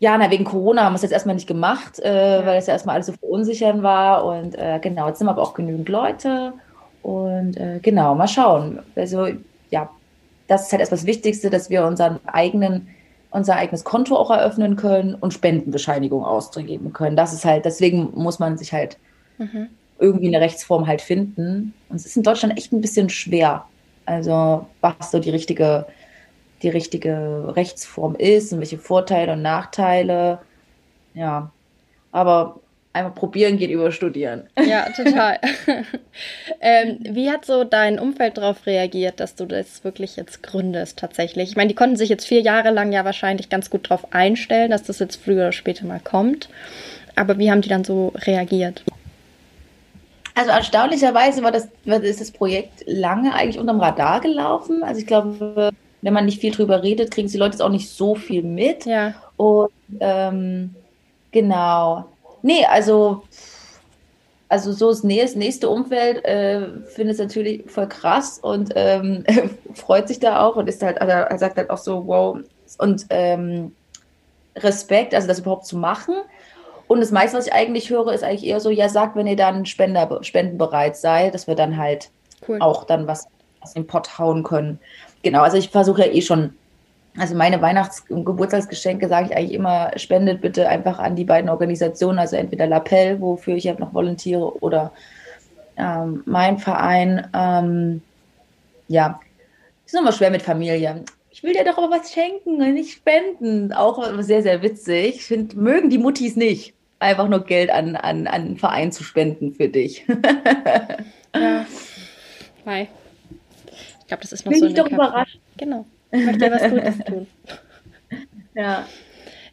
ja, 0.05 0.19
na, 0.19 0.31
wegen 0.31 0.45
Corona 0.45 0.85
haben 0.85 0.93
wir 0.93 0.97
es 0.97 1.03
jetzt 1.03 1.12
erstmal 1.12 1.35
nicht 1.35 1.47
gemacht, 1.47 1.99
äh, 2.01 2.45
weil 2.45 2.59
es 2.59 2.67
ja 2.67 2.75
erstmal 2.75 2.97
alles 2.97 3.07
so 3.07 3.14
verunsichern 3.14 3.83
war. 3.83 4.27
Und 4.27 4.55
äh, 4.55 4.79
genau, 4.79 5.09
jetzt 5.09 5.19
sind 5.19 5.27
wir 5.27 5.31
aber 5.31 5.40
auch 5.40 5.55
genügend 5.55 5.88
Leute. 5.88 6.53
Und 7.03 7.57
äh, 7.57 7.79
genau, 7.81 8.14
mal 8.14 8.29
schauen. 8.29 8.81
Also, 8.97 9.29
ja, 9.71 9.88
das 10.47 10.67
ist 10.67 10.73
halt 10.73 10.81
erst 10.81 10.93
das 10.93 11.07
Wichtigste, 11.07 11.49
dass 11.49 11.71
wir 11.71 11.87
unseren 11.87 12.21
eigenen, 12.27 12.88
unser 13.31 13.57
eigenes 13.57 13.83
Konto 13.83 14.14
auch 14.14 14.31
eröffnen 14.31 14.77
können 14.77 15.14
und 15.14 15.33
Spendenbescheinigung 15.33 16.23
ausgeben 16.23 16.93
können. 16.93 17.17
Das 17.17 17.33
ist 17.33 17.47
halt, 17.47 17.64
deswegen 17.64 18.11
muss 18.14 18.38
man 18.38 18.59
sich 18.59 18.75
halt 18.75 18.99
mhm. 19.38 19.69
irgendwie 19.99 20.29
eine 20.29 20.45
Rechtsform 20.45 20.87
halt 20.87 21.01
finden. 21.01 21.73
Und 21.88 21.97
es 21.97 22.05
ist 22.05 22.19
in 22.19 22.23
Deutschland 22.23 22.59
echt 22.59 22.75
ein 22.75 22.83
bisschen 22.83 23.09
schwer. 23.09 23.64
Also, 24.05 24.67
was 24.83 25.11
so 25.11 25.19
die 25.19 25.31
richtige 25.31 25.87
die 26.64 26.70
richtige 26.70 27.53
Rechtsform 27.55 28.16
ist 28.16 28.53
und 28.53 28.61
welche 28.61 28.79
Vorteile 28.79 29.33
und 29.33 29.42
Nachteile. 29.42 30.38
Ja, 31.14 31.53
aber 32.11 32.61
einmal 32.92 33.12
probieren 33.12 33.59
geht 33.59 33.70
über 33.70 33.92
studieren. 33.92 34.48
Ja, 34.64 34.87
total. 34.90 35.38
ähm, 36.61 36.98
wie 37.03 37.31
hat 37.31 37.44
so 37.44 37.64
dein 37.64 37.98
Umfeld 37.98 38.38
darauf 38.38 38.66
reagiert, 38.66 39.20
dass 39.20 39.35
du 39.35 39.44
das 39.44 39.85
wirklich 39.85 40.16
jetzt 40.16 40.42
gründest 40.42 40.98
tatsächlich? 40.98 41.50
Ich 41.50 41.57
meine, 41.57 41.68
die 41.68 41.74
konnten 41.74 41.96
sich 41.96 42.09
jetzt 42.09 42.27
vier 42.27 42.40
Jahre 42.40 42.70
lang 42.70 42.92
ja 42.92 43.05
wahrscheinlich 43.05 43.50
ganz 43.50 43.68
gut 43.68 43.90
darauf 43.90 44.12
einstellen, 44.12 44.70
dass 44.70 44.85
das 44.85 45.00
jetzt 45.00 45.22
früher 45.22 45.42
oder 45.42 45.53
später 45.53 45.85
mal 45.85 46.00
kommt. 46.00 46.48
Aber 47.14 47.38
wie 47.38 47.50
haben 47.50 47.61
die 47.61 47.68
dann 47.68 47.85
so 47.85 48.12
reagiert? 48.16 48.83
Also 50.35 50.50
erstaunlicherweise 50.50 51.42
war 51.42 51.53
das, 51.53 51.68
ist 51.85 52.20
das 52.20 52.33
Projekt 52.33 52.83
lange 52.87 53.35
eigentlich 53.35 53.59
unterm 53.59 53.81
Radar 53.81 54.20
gelaufen. 54.20 54.83
Also 54.83 55.00
ich 55.00 55.07
glaube, 55.07 55.70
wenn 56.05 56.12
man 56.12 56.27
nicht 56.27 56.40
viel 56.40 56.53
drüber 56.53 56.83
redet, 56.83 57.11
kriegen 57.11 57.29
die 57.29 57.38
Leute 57.38 57.55
es 57.55 57.61
auch 57.62 57.71
nicht 57.71 57.88
so 57.88 58.14
viel 58.14 58.43
mit. 58.43 58.85
Ja. 58.85 59.14
Und 59.38 59.71
ähm, 60.01 60.75
genau. 61.33 62.05
Nee, 62.43 62.67
also, 62.67 63.23
also 64.51 64.73
so 64.73 64.90
das 64.90 65.03
nächste, 65.03 65.71
Umfeld 65.71 66.23
äh, 66.27 66.69
findet 66.95 67.14
es 67.14 67.21
natürlich 67.21 67.71
voll 67.71 67.88
krass 67.88 68.38
und 68.38 68.73
ähm, 68.77 69.25
freut 69.75 70.09
sich 70.09 70.21
da 70.21 70.45
auch 70.45 70.57
und 70.57 70.69
ist 70.69 70.83
halt, 70.83 71.01
also 71.01 71.38
sagt 71.38 71.57
halt 71.57 71.71
auch 71.71 71.79
so, 71.79 72.07
wow, 72.07 72.38
und 72.77 73.07
ähm, 73.09 73.73
Respekt, 74.57 75.14
also 75.14 75.27
das 75.27 75.38
überhaupt 75.38 75.64
zu 75.64 75.79
machen. 75.79 76.17
Und 76.87 77.01
das 77.01 77.12
meiste, 77.12 77.38
was 77.38 77.47
ich 77.47 77.55
eigentlich 77.55 77.88
höre, 77.88 78.12
ist 78.12 78.23
eigentlich 78.23 78.45
eher 78.45 78.61
so, 78.61 78.69
ja, 78.69 78.90
sagt, 78.90 79.17
wenn 79.17 79.27
ihr 79.27 79.37
dann 79.37 79.64
Spender, 79.64 80.19
spendenbereit 80.21 80.99
seid, 80.99 81.33
dass 81.33 81.47
wir 81.47 81.55
dann 81.55 81.79
halt 81.79 82.11
cool. 82.47 82.59
auch 82.61 82.85
dann 82.85 83.07
was, 83.07 83.25
in 83.75 83.85
den 83.85 83.87
Pott 83.87 84.19
hauen 84.19 84.43
können 84.43 84.79
genau, 85.25 85.43
also 85.43 85.57
ich 85.57 85.71
versuche 85.71 86.03
ja 86.03 86.13
eh 86.13 86.23
schon 86.23 86.55
also 87.17 87.35
meine 87.37 87.63
Weihnachts- 87.63 88.05
und 88.09 88.25
Geburtstagsgeschenke 88.25 89.09
sage 89.09 89.29
ich 89.31 89.37
eigentlich 89.37 89.53
immer, 89.53 89.93
spendet 89.97 90.41
bitte 90.41 90.69
einfach 90.69 90.99
an 90.99 91.15
die 91.15 91.25
beiden 91.25 91.49
Organisationen, 91.49 92.19
also 92.19 92.37
entweder 92.37 92.67
L'Appel, 92.67 93.21
wofür 93.21 93.55
ich 93.55 93.65
ja 93.65 93.75
noch 93.79 93.95
volontiere, 93.95 94.61
oder 94.63 94.93
ähm, 95.77 96.23
mein 96.27 96.59
Verein. 96.59 97.29
Ähm, 97.33 98.03
ja, 98.89 99.21
ist 99.87 99.95
immer 99.95 100.13
schwer 100.13 100.31
mit 100.31 100.43
Familie. 100.43 101.05
Ich 101.31 101.43
will 101.43 101.53
dir 101.53 101.65
doch 101.65 101.79
aber 101.79 101.91
was 101.91 102.13
schenken 102.13 102.61
und 102.61 102.75
nicht 102.75 102.93
spenden. 102.93 103.73
Auch 103.73 104.05
sehr, 104.21 104.43
sehr 104.43 104.63
witzig. 104.63 105.17
Ich 105.17 105.25
finde, 105.25 105.57
mögen 105.57 105.91
die 105.91 105.99
Muttis 105.99 106.37
nicht, 106.37 106.75
einfach 106.99 107.29
nur 107.29 107.45
Geld 107.45 107.71
an, 107.71 107.95
an, 107.97 108.27
an 108.27 108.27
einen 108.27 108.57
Verein 108.57 108.91
zu 108.91 109.05
spenden 109.05 109.55
für 109.55 109.69
dich. 109.69 110.05
ja. 111.35 111.67
Hi. 112.67 112.89
Ich 114.05 114.09
glaube, 114.09 114.23
das 114.23 114.33
ist 114.33 114.45
noch 114.45 114.53
Bin 114.53 114.61
so. 114.61 114.67
Bin 114.67 114.77
ich 114.77 114.81
doch 114.81 114.90
überrascht. 114.90 115.38
Genau. 115.57 115.87
Ich 116.12 116.25
möchte 116.25 116.45
ja 116.45 116.53
was 116.53 116.71
Gutes 116.71 116.99
tun. 117.07 117.27
Ja. 118.55 118.87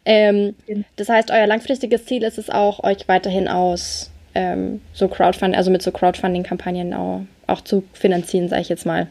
Ähm, 0.04 0.54
das 0.96 1.08
heißt, 1.08 1.30
euer 1.30 1.46
langfristiges 1.46 2.04
Ziel 2.04 2.22
ist 2.22 2.38
es 2.38 2.50
auch, 2.50 2.84
euch 2.84 3.08
weiterhin 3.08 3.48
aus 3.48 4.10
ähm, 4.34 4.80
so 4.92 5.08
Crowdfunding, 5.08 5.56
also 5.56 5.70
mit 5.70 5.82
so 5.82 5.90
Crowdfunding-Kampagnen 5.90 6.92
auch, 6.94 7.22
auch 7.46 7.62
zu 7.62 7.84
finanzieren, 7.92 8.48
sage 8.48 8.62
ich 8.62 8.68
jetzt 8.68 8.86
mal. 8.86 9.08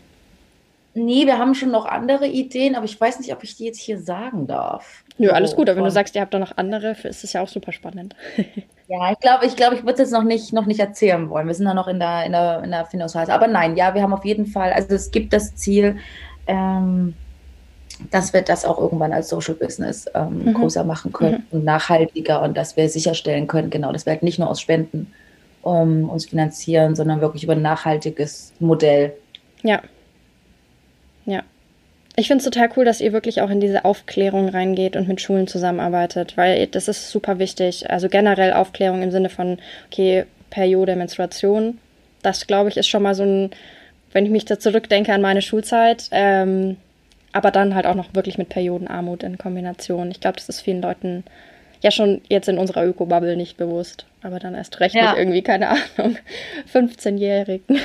Nee, 0.93 1.25
wir 1.25 1.37
haben 1.37 1.55
schon 1.55 1.71
noch 1.71 1.85
andere 1.85 2.27
Ideen, 2.27 2.75
aber 2.75 2.85
ich 2.85 2.99
weiß 2.99 3.19
nicht, 3.19 3.31
ob 3.31 3.43
ich 3.43 3.55
die 3.55 3.65
jetzt 3.65 3.79
hier 3.79 3.99
sagen 3.99 4.45
darf. 4.45 5.03
Nö, 5.17 5.27
ja, 5.27 5.33
alles 5.33 5.55
gut, 5.55 5.69
aber 5.69 5.77
wenn 5.77 5.85
du 5.85 5.91
sagst, 5.91 6.15
ihr 6.15 6.21
habt 6.21 6.33
da 6.33 6.39
noch 6.39 6.57
andere, 6.57 6.91
ist 7.03 7.23
es 7.23 7.31
ja 7.31 7.41
auch 7.41 7.47
super 7.47 7.71
spannend. 7.71 8.15
ja, 8.87 9.11
ich 9.11 9.19
glaube, 9.19 9.45
ich, 9.45 9.55
glaub, 9.55 9.71
ich 9.73 9.81
würde 9.81 9.93
es 9.93 9.99
jetzt 9.99 10.11
noch 10.11 10.23
nicht, 10.23 10.51
noch 10.51 10.65
nicht 10.65 10.81
erzählen 10.81 11.29
wollen. 11.29 11.47
Wir 11.47 11.53
sind 11.53 11.65
da 11.65 11.73
noch 11.73 11.87
in 11.87 11.99
der, 11.99 12.25
in 12.25 12.33
der, 12.33 12.63
in 12.63 12.71
der 12.71 12.85
Findungsphase. 12.85 13.33
Aber 13.33 13.47
nein, 13.47 13.77
ja, 13.77 13.95
wir 13.95 14.01
haben 14.01 14.13
auf 14.13 14.25
jeden 14.25 14.47
Fall, 14.47 14.73
also 14.73 14.93
es 14.93 15.11
gibt 15.11 15.31
das 15.31 15.55
Ziel, 15.55 15.97
ähm, 16.47 17.13
dass 18.09 18.33
wir 18.33 18.41
das 18.41 18.65
auch 18.65 18.79
irgendwann 18.79 19.13
als 19.13 19.29
Social 19.29 19.53
Business 19.53 20.09
ähm, 20.13 20.43
mhm. 20.43 20.53
größer 20.55 20.83
machen 20.83 21.13
können 21.13 21.45
mhm. 21.51 21.59
und 21.59 21.63
nachhaltiger 21.63 22.41
und 22.41 22.57
dass 22.57 22.75
wir 22.75 22.89
sicherstellen 22.89 23.47
können, 23.47 23.69
genau, 23.69 23.93
dass 23.93 24.05
wir 24.05 24.13
halt 24.13 24.23
nicht 24.23 24.39
nur 24.39 24.49
aus 24.49 24.59
Spenden 24.59 25.13
um, 25.61 26.09
uns 26.09 26.25
finanzieren, 26.25 26.95
sondern 26.95 27.21
wirklich 27.21 27.43
über 27.43 27.53
ein 27.53 27.61
nachhaltiges 27.61 28.53
Modell. 28.59 29.13
Ja. 29.61 29.81
Ja. 31.25 31.43
Ich 32.17 32.27
finde 32.27 32.43
es 32.43 32.49
total 32.49 32.69
cool, 32.75 32.83
dass 32.83 32.99
ihr 32.99 33.13
wirklich 33.13 33.41
auch 33.41 33.49
in 33.49 33.61
diese 33.61 33.85
Aufklärung 33.85 34.49
reingeht 34.49 34.97
und 34.97 35.07
mit 35.07 35.21
Schulen 35.21 35.47
zusammenarbeitet, 35.47 36.35
weil 36.35 36.67
das 36.67 36.87
ist 36.87 37.09
super 37.09 37.39
wichtig. 37.39 37.89
Also 37.89 38.09
generell 38.09 38.53
Aufklärung 38.53 39.01
im 39.01 39.11
Sinne 39.11 39.29
von, 39.29 39.59
okay, 39.87 40.25
Periode, 40.49 40.95
Menstruation. 40.95 41.79
Das, 42.21 42.47
glaube 42.47 42.69
ich, 42.69 42.77
ist 42.77 42.89
schon 42.89 43.03
mal 43.03 43.15
so 43.15 43.23
ein, 43.23 43.51
wenn 44.11 44.25
ich 44.25 44.31
mich 44.31 44.45
da 44.45 44.59
zurückdenke 44.59 45.13
an 45.13 45.21
meine 45.21 45.41
Schulzeit, 45.41 46.09
ähm, 46.11 46.75
aber 47.31 47.49
dann 47.49 47.75
halt 47.75 47.85
auch 47.85 47.95
noch 47.95 48.13
wirklich 48.13 48.37
mit 48.37 48.49
Periodenarmut 48.49 49.23
in 49.23 49.37
Kombination. 49.37 50.11
Ich 50.11 50.19
glaube, 50.19 50.35
das 50.35 50.49
ist 50.49 50.61
vielen 50.61 50.81
Leuten 50.81 51.23
ja 51.81 51.91
schon 51.91 52.21
jetzt 52.29 52.47
in 52.47 52.57
unserer 52.57 52.85
Öko-Bubble 52.85 53.35
nicht 53.35 53.57
bewusst. 53.57 54.05
Aber 54.21 54.39
dann 54.39 54.53
erst 54.53 54.79
recht 54.79 54.95
ja. 54.95 55.11
nicht 55.11 55.19
irgendwie, 55.19 55.41
keine 55.41 55.69
Ahnung, 55.69 56.17
15-Jährigen. 56.71 57.79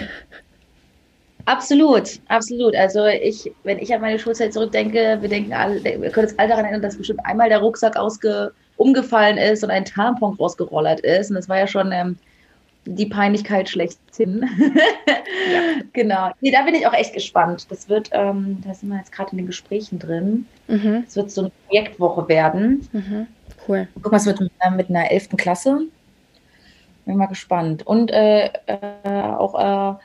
Absolut, 1.46 2.20
absolut. 2.28 2.74
Also 2.74 3.06
ich, 3.06 3.52
wenn 3.62 3.78
ich 3.78 3.94
an 3.94 4.00
meine 4.00 4.18
Schulzeit 4.18 4.52
zurückdenke, 4.52 5.18
wir 5.20 5.28
denken 5.28 5.52
alle, 5.52 5.82
wir 5.82 6.11
können 6.11 6.26
uns 6.26 6.38
alle 6.38 6.48
daran 6.48 6.64
erinnern, 6.64 6.82
dass 6.82 6.96
bestimmt 6.96 7.24
einmal 7.24 7.48
der 7.48 7.61
Rucksack 7.61 7.96
ausge, 7.96 8.52
umgefallen 8.76 9.38
ist 9.38 9.62
und 9.64 9.70
ein 9.70 9.85
Tampon 9.85 10.35
rausgerollert 10.35 11.00
ist. 11.00 11.30
Und 11.30 11.37
das 11.37 11.48
war 11.48 11.59
ja 11.59 11.68
schon 11.68 11.92
ähm, 11.92 12.18
die 12.85 13.06
Peinlichkeit 13.06 13.68
schlechthin. 13.68 14.48
ja. 15.52 15.82
Genau. 15.92 16.30
Nee, 16.40 16.50
da 16.50 16.62
bin 16.62 16.74
ich 16.74 16.87
auch 16.87 16.92
echt 16.92 17.14
gespannt. 17.14 17.66
Das 17.70 17.88
wird, 17.88 18.11
ähm, 18.12 18.62
da 18.66 18.74
sind 18.74 18.88
wir 18.88 18.98
jetzt 18.98 19.12
gerade 19.12 19.30
in 19.30 19.38
den 19.38 19.46
Gesprächen 19.46 20.00
drin. 20.00 20.46
Mhm. 20.66 21.02
Das 21.04 21.14
wird 21.14 21.30
so 21.30 21.42
eine 21.42 21.52
Projektwoche 21.68 22.28
werden. 22.28 22.88
Mhm. 22.92 23.26
Cool. 23.68 23.88
Guck 24.02 24.11
mal, 24.12 24.18
es 24.18 24.26
wird 24.26 24.40
mit, 24.40 24.52
äh, 24.61 24.70
mit 24.70 24.90
einer 24.90 25.11
11. 25.11 25.30
Klasse. 25.37 25.82
Bin 27.04 27.16
mal 27.16 27.26
gespannt. 27.26 27.87
Und 27.87 28.11
äh, 28.11 28.46
äh, 28.66 28.80
auch 29.04 29.54
äh, 29.94 29.96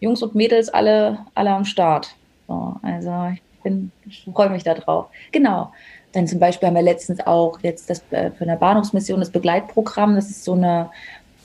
Jungs 0.00 0.22
und 0.22 0.34
Mädels 0.34 0.68
alle, 0.68 1.18
alle 1.34 1.50
am 1.50 1.64
Start. 1.64 2.14
So, 2.48 2.76
also 2.82 3.32
ich, 3.32 3.72
ich 4.06 4.24
freue 4.32 4.50
mich 4.50 4.62
da 4.62 4.74
drauf. 4.74 5.06
Genau. 5.32 5.72
Dann 6.12 6.26
zum 6.26 6.38
Beispiel 6.38 6.68
haben 6.68 6.76
wir 6.76 6.82
letztens 6.82 7.26
auch 7.26 7.58
jetzt 7.60 7.90
das 7.90 8.02
äh, 8.10 8.30
für 8.30 8.44
eine 8.44 8.56
Bahnhofsmission 8.56 9.20
das 9.20 9.30
Begleitprogramm. 9.30 10.14
Das 10.14 10.30
ist 10.30 10.44
so 10.44 10.52
eine 10.52 10.90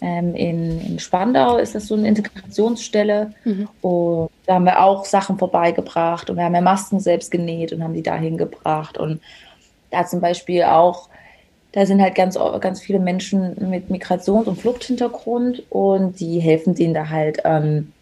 ähm, 0.01 0.33
in, 0.33 0.81
in 0.81 0.99
Spandau 0.99 1.57
ist 1.57 1.75
das 1.75 1.87
so 1.87 1.95
eine 1.95 2.07
Integrationsstelle. 2.07 3.33
Mhm. 3.45 3.69
Und 3.81 4.29
da 4.47 4.55
haben 4.55 4.65
wir 4.65 4.83
auch 4.83 5.05
Sachen 5.05 5.37
vorbeigebracht 5.37 6.29
und 6.29 6.37
wir 6.37 6.43
haben 6.43 6.55
ja 6.55 6.61
Masken 6.61 6.99
selbst 6.99 7.29
genäht 7.29 7.71
und 7.71 7.83
haben 7.83 7.93
die 7.93 8.01
dahin 8.01 8.37
gebracht. 8.37 8.97
Und 8.97 9.21
da 9.91 10.05
zum 10.05 10.19
Beispiel 10.19 10.63
auch, 10.63 11.07
da 11.73 11.85
sind 11.85 12.01
halt 12.01 12.15
ganz, 12.15 12.37
ganz 12.59 12.81
viele 12.81 12.99
Menschen 12.99 13.69
mit 13.69 13.89
Migrations- 13.89 14.47
und 14.47 14.59
Fluchthintergrund 14.59 15.63
und 15.69 16.19
die 16.19 16.39
helfen 16.39 16.73
denen 16.73 16.93
da 16.93 17.09
halt 17.09 17.39
ähm, 17.45 17.93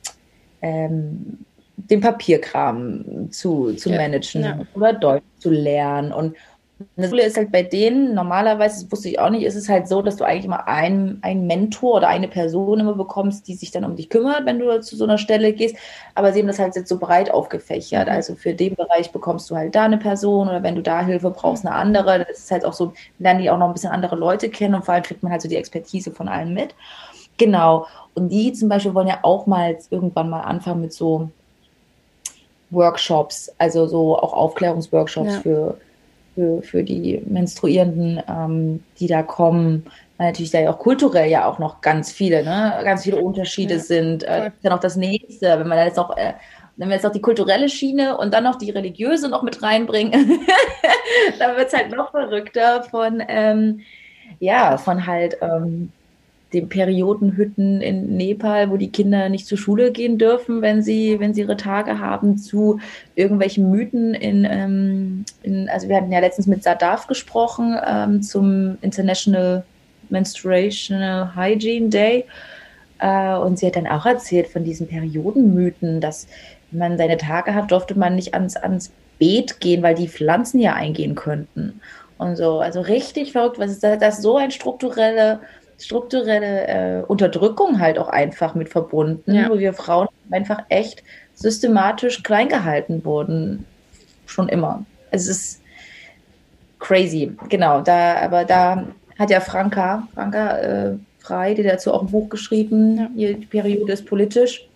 ähm, 0.61 1.45
den 1.77 2.01
Papierkram 2.01 3.31
zu, 3.31 3.73
zu 3.73 3.89
ja. 3.89 3.97
managen 3.97 4.43
ja. 4.43 4.59
oder 4.75 4.93
Deutsch 4.93 5.23
zu 5.39 5.49
lernen. 5.49 6.11
Und 6.11 6.35
das 6.95 7.09
Coole 7.09 7.25
ist 7.25 7.35
halt 7.35 7.51
bei 7.51 7.61
denen, 7.61 8.13
normalerweise, 8.13 8.83
das 8.83 8.91
wusste 8.91 9.09
ich 9.09 9.19
auch 9.19 9.29
nicht, 9.29 9.43
ist 9.43 9.55
es 9.55 9.67
halt 9.67 9.89
so, 9.89 10.01
dass 10.01 10.15
du 10.15 10.23
eigentlich 10.23 10.45
immer 10.45 10.67
einen, 10.67 11.19
einen 11.23 11.45
Mentor 11.45 11.95
oder 11.95 12.07
eine 12.07 12.29
Person 12.29 12.79
immer 12.79 12.93
bekommst, 12.93 13.49
die 13.49 13.55
sich 13.55 13.71
dann 13.71 13.83
um 13.83 13.97
dich 13.97 14.09
kümmert, 14.09 14.45
wenn 14.45 14.59
du 14.59 14.79
zu 14.79 14.95
so 14.95 15.03
einer 15.03 15.17
Stelle 15.17 15.51
gehst. 15.51 15.75
Aber 16.15 16.31
sie 16.31 16.39
haben 16.39 16.47
das 16.47 16.59
halt 16.59 16.75
jetzt 16.77 16.87
so 16.87 16.97
breit 16.97 17.31
aufgefächert. 17.31 18.07
Mhm. 18.07 18.13
Also 18.13 18.35
für 18.35 18.53
den 18.53 18.75
Bereich 18.75 19.11
bekommst 19.11 19.49
du 19.51 19.57
halt 19.57 19.75
da 19.75 19.83
eine 19.83 19.97
Person 19.97 20.47
oder 20.47 20.63
wenn 20.63 20.75
du 20.75 20.81
da 20.81 21.05
Hilfe 21.05 21.31
brauchst, 21.31 21.65
eine 21.65 21.75
andere. 21.75 22.25
Das 22.25 22.39
ist 22.39 22.51
halt 22.51 22.63
auch 22.63 22.73
so, 22.73 22.93
lernen 23.17 23.41
die 23.41 23.49
auch 23.49 23.57
noch 23.57 23.67
ein 23.67 23.73
bisschen 23.73 23.91
andere 23.91 24.15
Leute 24.15 24.49
kennen 24.49 24.75
und 24.75 24.85
vor 24.85 24.93
allem 24.93 25.03
kriegt 25.03 25.21
man 25.21 25.33
halt 25.33 25.41
so 25.41 25.49
die 25.49 25.57
Expertise 25.57 26.11
von 26.11 26.29
allen 26.29 26.53
mit. 26.53 26.75
Genau. 27.39 27.87
Und 28.13 28.29
die 28.29 28.53
zum 28.53 28.69
Beispiel 28.69 28.93
wollen 28.93 29.07
ja 29.07 29.19
auch 29.23 29.47
mal 29.47 29.75
irgendwann 29.89 30.29
mal 30.29 30.41
anfangen 30.41 30.81
mit 30.81 30.93
so 30.93 31.31
Workshops, 32.69 33.51
also 33.57 33.87
so 33.87 34.15
auch 34.15 34.33
Aufklärungsworkshops 34.33 35.33
ja. 35.33 35.39
für 35.39 35.77
für, 36.39 36.61
für 36.61 36.83
die 36.83 37.21
Menstruierenden, 37.25 38.21
ähm, 38.27 38.83
die 38.99 39.07
da 39.07 39.23
kommen, 39.23 39.85
weil 40.17 40.27
natürlich 40.27 40.51
da 40.51 40.59
ja 40.59 40.71
auch 40.71 40.79
kulturell 40.79 41.29
ja 41.29 41.45
auch 41.45 41.59
noch 41.59 41.81
ganz 41.81 42.11
viele, 42.11 42.43
ne, 42.43 42.79
ganz 42.83 43.03
viele 43.03 43.17
Unterschiede 43.17 43.75
ja, 43.75 43.79
sind. 43.79 44.23
Äh, 44.23 44.47
ist 44.47 44.63
ja 44.63 44.69
noch 44.69 44.79
das 44.79 44.95
nächste, 44.95 45.59
wenn 45.59 45.67
man 45.67 45.77
da 45.77 45.85
jetzt 45.85 45.99
auch, 45.99 46.15
äh, 46.15 46.33
wenn 46.77 46.87
wir 46.87 46.95
jetzt 46.95 47.05
auch 47.05 47.11
die 47.11 47.21
kulturelle 47.21 47.67
Schiene 47.67 48.17
und 48.17 48.33
dann 48.33 48.45
noch 48.45 48.55
die 48.55 48.69
religiöse 48.69 49.27
noch 49.27 49.43
mit 49.43 49.61
reinbringen, 49.61 50.11
dann 51.39 51.57
wird 51.57 51.67
es 51.67 51.73
halt 51.73 51.93
noch 51.93 52.11
verrückter 52.11 52.83
von, 52.83 53.21
ähm, 53.27 53.81
ja, 54.39 54.77
von 54.77 55.05
halt 55.05 55.37
ähm, 55.41 55.91
den 56.53 56.67
Periodenhütten 56.67 57.81
in 57.81 58.17
Nepal, 58.17 58.71
wo 58.71 58.77
die 58.77 58.91
Kinder 58.91 59.29
nicht 59.29 59.45
zur 59.45 59.57
Schule 59.57 59.91
gehen 59.91 60.17
dürfen, 60.17 60.61
wenn 60.61 60.81
sie, 60.81 61.19
wenn 61.19 61.33
sie 61.33 61.41
ihre 61.41 61.57
Tage 61.57 61.99
haben, 61.99 62.37
zu 62.37 62.79
irgendwelchen 63.15 63.69
Mythen 63.69 64.13
in, 64.15 64.47
ähm, 64.49 65.25
in 65.43 65.69
also 65.69 65.87
wir 65.87 65.97
hatten 65.97 66.11
ja 66.11 66.19
letztens 66.19 66.47
mit 66.47 66.63
Sadaf 66.63 67.07
gesprochen 67.07 67.77
ähm, 67.85 68.23
zum 68.23 68.77
International 68.81 69.63
Menstruational 70.09 71.35
Hygiene 71.35 71.89
Day. 71.89 72.25
Äh, 72.99 73.35
und 73.35 73.59
sie 73.59 73.67
hat 73.67 73.75
dann 73.75 73.87
auch 73.87 74.05
erzählt 74.05 74.47
von 74.47 74.63
diesen 74.63 74.87
Periodenmythen, 74.87 76.01
dass 76.01 76.27
wenn 76.71 76.79
man 76.79 76.97
seine 76.97 77.17
Tage 77.17 77.53
hat, 77.53 77.71
durfte 77.71 77.97
man 77.97 78.15
nicht 78.15 78.33
ans, 78.33 78.55
ans 78.55 78.91
Beet 79.19 79.59
gehen, 79.59 79.83
weil 79.83 79.95
die 79.95 80.07
Pflanzen 80.07 80.59
ja 80.59 80.73
eingehen 80.73 81.15
könnten. 81.15 81.81
Und 82.17 82.35
so, 82.35 82.59
also 82.59 82.81
richtig 82.81 83.31
verrückt, 83.31 83.59
was 83.59 83.71
ist 83.71 83.83
das, 83.83 83.99
das 83.99 84.21
so 84.21 84.37
ein 84.37 84.51
strukturelle 84.51 85.39
strukturelle 85.79 86.67
äh, 86.67 87.03
Unterdrückung 87.03 87.79
halt 87.79 87.97
auch 87.97 88.09
einfach 88.09 88.55
mit 88.55 88.69
verbunden, 88.69 89.33
ja. 89.33 89.49
wo 89.49 89.57
wir 89.59 89.73
Frauen 89.73 90.07
einfach 90.31 90.63
echt 90.69 91.03
systematisch 91.33 92.23
klein 92.23 92.49
gehalten 92.49 93.03
wurden. 93.05 93.65
Schon 94.25 94.49
immer. 94.49 94.85
Es 95.11 95.27
ist 95.27 95.61
crazy, 96.79 97.35
genau. 97.49 97.81
Da, 97.81 98.15
aber 98.15 98.45
da 98.45 98.85
hat 99.17 99.29
ja 99.29 99.39
Franka, 99.39 100.07
Franka 100.13 100.57
äh, 100.57 100.95
Frei, 101.19 101.53
die 101.53 101.63
dazu 101.63 101.93
auch 101.93 102.01
ein 102.01 102.11
Buch 102.11 102.29
geschrieben, 102.29 103.09
ja. 103.15 103.33
die 103.33 103.45
Periode 103.45 103.93
ist 103.93 104.05
politisch. 104.05 104.67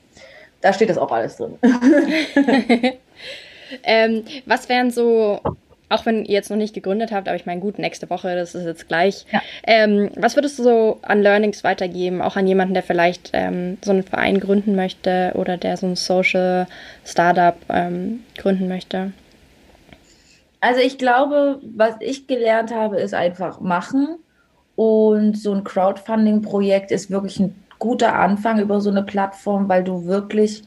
Da 0.62 0.72
steht 0.72 0.90
das 0.90 0.98
auch 0.98 1.12
alles 1.12 1.38
drin. 1.38 1.58
ähm, 3.84 4.24
was 4.46 4.70
wären 4.70 4.92
so 4.92 5.42
auch 5.90 6.06
wenn 6.06 6.26
ihr 6.26 6.34
jetzt 6.34 6.50
noch 6.50 6.58
nicht 6.58 6.74
gegründet 6.74 7.12
habt, 7.12 7.28
aber 7.28 7.36
ich 7.36 7.46
meine, 7.46 7.62
gut, 7.62 7.78
nächste 7.78 8.10
Woche, 8.10 8.36
das 8.36 8.56
ist 8.56 8.66
jetzt 8.66 8.88
gleich. 8.88 9.26
Ja. 9.32 9.42
Ähm, 9.66 10.10
was 10.16 10.36
würdest 10.36 10.58
du 10.60 10.64
so 10.64 11.00
an 11.02 11.22
Learnings 11.22 11.64
weitergeben, 11.64 12.22
auch 12.22 12.36
an 12.36 12.48
jemanden, 12.48 12.74
der 12.74 12.84
vielleicht 12.84 13.30
ähm, 13.34 13.78
so 13.84 13.92
einen 13.92 14.04
Verein 14.04 14.40
gründen 14.40 14.76
möchte 14.76 15.32
oder 15.36 15.58
der 15.58 15.78
so 15.78 15.88
ein 15.88 15.96
Social 15.96 16.68
Startup 17.06 17.56
ähm, 17.70 18.22
gründen 18.38 18.68
möchte? 18.68 19.12
Also 20.62 20.80
ich 20.80 20.98
glaube, 20.98 21.60
was 21.76 21.96
ich 22.00 22.26
gelernt 22.26 22.74
habe, 22.74 22.98
ist 23.00 23.14
einfach 23.14 23.60
machen. 23.60 24.18
Und 24.76 25.38
so 25.38 25.54
ein 25.54 25.64
Crowdfunding-Projekt 25.64 26.92
ist 26.92 27.12
wirklich 27.12 27.40
ein 27.40 27.54
guter 27.78 28.16
Anfang 28.16 28.60
über 28.60 28.82
so 28.82 28.90
eine 28.90 29.04
Plattform, 29.04 29.70
weil 29.70 29.84
du 29.84 30.06
wirklich 30.06 30.64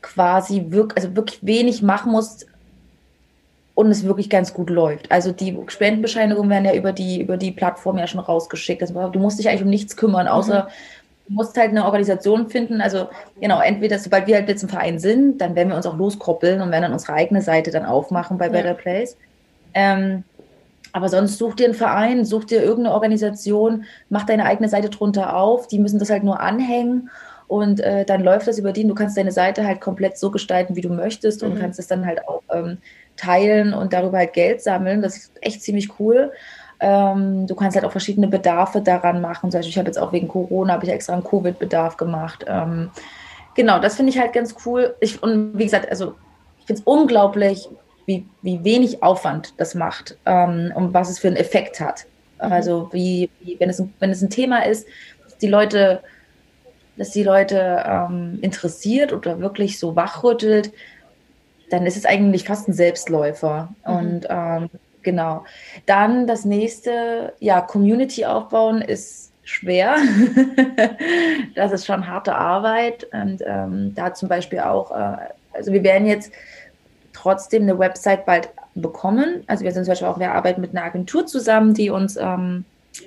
quasi 0.00 0.66
wirklich, 0.68 1.04
also 1.04 1.16
wirklich 1.16 1.44
wenig 1.44 1.82
machen 1.82 2.12
musst, 2.12 2.46
und 3.74 3.90
es 3.90 4.04
wirklich 4.04 4.28
ganz 4.28 4.52
gut 4.52 4.70
läuft. 4.70 5.10
Also 5.10 5.32
die 5.32 5.58
Spendenbescheinigungen 5.66 6.50
werden 6.50 6.64
ja 6.64 6.74
über 6.74 6.92
die, 6.92 7.22
über 7.22 7.36
die 7.36 7.52
Plattform 7.52 7.98
ja 7.98 8.06
schon 8.06 8.20
rausgeschickt. 8.20 8.82
Also 8.82 9.08
du 9.08 9.18
musst 9.18 9.38
dich 9.38 9.48
eigentlich 9.48 9.62
um 9.62 9.70
nichts 9.70 9.96
kümmern, 9.96 10.28
außer 10.28 10.64
mhm. 10.64 11.28
du 11.28 11.34
musst 11.34 11.56
halt 11.56 11.70
eine 11.70 11.84
Organisation 11.84 12.50
finden. 12.50 12.80
Also 12.80 13.08
genau, 13.40 13.60
entweder 13.60 13.98
sobald 13.98 14.26
wir 14.26 14.36
halt 14.36 14.48
jetzt 14.48 14.62
im 14.62 14.68
Verein 14.68 14.98
sind, 14.98 15.40
dann 15.40 15.54
werden 15.54 15.70
wir 15.70 15.76
uns 15.76 15.86
auch 15.86 15.96
loskoppeln 15.96 16.60
und 16.60 16.70
werden 16.70 16.82
dann 16.82 16.92
unsere 16.92 17.14
eigene 17.14 17.40
Seite 17.40 17.70
dann 17.70 17.86
aufmachen 17.86 18.36
bei 18.36 18.46
ja. 18.46 18.52
Better 18.52 18.74
Place. 18.74 19.16
Ähm, 19.72 20.24
aber 20.92 21.08
sonst 21.08 21.38
such 21.38 21.54
dir 21.54 21.64
einen 21.64 21.74
Verein, 21.74 22.26
such 22.26 22.44
dir 22.44 22.62
irgendeine 22.62 22.94
Organisation, 22.94 23.84
mach 24.10 24.24
deine 24.24 24.44
eigene 24.44 24.68
Seite 24.68 24.90
drunter 24.90 25.34
auf. 25.34 25.66
Die 25.66 25.78
müssen 25.78 25.98
das 25.98 26.10
halt 26.10 26.22
nur 26.22 26.40
anhängen 26.40 27.08
und 27.48 27.80
äh, 27.80 28.04
dann 28.04 28.22
läuft 28.22 28.46
das 28.46 28.58
über 28.58 28.72
die. 28.72 28.86
Du 28.86 28.94
kannst 28.94 29.16
deine 29.16 29.32
Seite 29.32 29.66
halt 29.66 29.80
komplett 29.80 30.18
so 30.18 30.30
gestalten, 30.30 30.76
wie 30.76 30.82
du 30.82 30.90
möchtest 30.90 31.42
und 31.42 31.54
mhm. 31.54 31.58
kannst 31.60 31.78
es 31.78 31.86
dann 31.86 32.04
halt 32.04 32.28
auch 32.28 32.42
ähm, 32.52 32.78
teilen 33.16 33.74
und 33.74 33.92
darüber 33.92 34.18
halt 34.18 34.32
Geld 34.32 34.62
sammeln. 34.62 35.02
Das 35.02 35.16
ist 35.16 35.32
echt 35.40 35.62
ziemlich 35.62 35.98
cool. 35.98 36.32
Ähm, 36.80 37.46
du 37.46 37.54
kannst 37.54 37.76
halt 37.76 37.86
auch 37.86 37.92
verschiedene 37.92 38.26
Bedarfe 38.26 38.80
daran 38.80 39.20
machen. 39.20 39.50
Zum 39.50 39.58
Beispiel, 39.58 39.70
ich 39.70 39.78
habe 39.78 39.88
jetzt 39.88 39.98
auch 39.98 40.12
wegen 40.12 40.28
Corona 40.28 40.74
habe 40.74 40.84
ich 40.84 40.90
extra 40.90 41.12
einen 41.12 41.24
Covid-Bedarf 41.24 41.96
gemacht. 41.96 42.44
Ähm, 42.48 42.90
genau, 43.54 43.78
das 43.78 43.96
finde 43.96 44.10
ich 44.10 44.18
halt 44.18 44.32
ganz 44.32 44.56
cool. 44.66 44.96
Ich, 45.00 45.22
und 45.22 45.56
wie 45.56 45.64
gesagt, 45.64 45.88
also 45.88 46.14
ich 46.58 46.66
finde 46.66 46.80
es 46.80 46.86
unglaublich, 46.86 47.68
wie, 48.06 48.26
wie 48.42 48.64
wenig 48.64 49.02
Aufwand 49.02 49.54
das 49.58 49.74
macht 49.74 50.16
ähm, 50.26 50.72
und 50.74 50.92
was 50.92 51.08
es 51.08 51.20
für 51.20 51.28
einen 51.28 51.36
Effekt 51.36 51.80
hat. 51.80 52.06
Mhm. 52.42 52.52
Also 52.52 52.88
wie, 52.92 53.30
wie, 53.40 53.58
wenn, 53.60 53.70
es, 53.70 53.82
wenn 54.00 54.10
es 54.10 54.22
ein 54.22 54.30
Thema 54.30 54.66
ist, 54.66 54.86
die 55.40 55.48
Leute, 55.48 56.00
dass 56.96 57.10
die 57.10 57.22
Leute 57.22 57.84
ähm, 57.86 58.38
interessiert 58.42 59.12
oder 59.12 59.40
wirklich 59.40 59.78
so 59.78 59.94
wachrüttelt, 59.96 60.72
dann 61.72 61.86
ist 61.86 61.96
es 61.96 62.04
eigentlich 62.04 62.44
fast 62.44 62.68
ein 62.68 62.74
Selbstläufer. 62.74 63.70
Mhm. 63.86 63.94
Und 63.94 64.26
ähm, 64.28 64.70
genau. 65.02 65.44
Dann 65.86 66.26
das 66.26 66.44
nächste, 66.44 67.32
ja, 67.40 67.60
Community 67.60 68.26
aufbauen 68.26 68.82
ist 68.82 69.32
schwer. 69.42 69.96
das 71.54 71.72
ist 71.72 71.86
schon 71.86 72.06
harte 72.06 72.34
Arbeit. 72.34 73.06
Und 73.12 73.42
ähm, 73.46 73.94
da 73.94 74.12
zum 74.12 74.28
Beispiel 74.28 74.60
auch, 74.60 74.90
äh, 74.90 75.16
also 75.54 75.72
wir 75.72 75.82
werden 75.82 76.06
jetzt 76.06 76.30
trotzdem 77.14 77.62
eine 77.62 77.78
Website 77.78 78.26
bald 78.26 78.50
bekommen. 78.74 79.42
Also 79.46 79.64
wir 79.64 79.72
sind 79.72 79.84
zum 79.84 79.92
Beispiel 79.92 80.08
auch, 80.08 80.18
wir 80.18 80.32
arbeiten 80.32 80.60
mit 80.60 80.70
einer 80.70 80.84
Agentur 80.84 81.26
zusammen, 81.26 81.74
die 81.74 81.90
uns 81.90 82.16
ähm, 82.16 82.64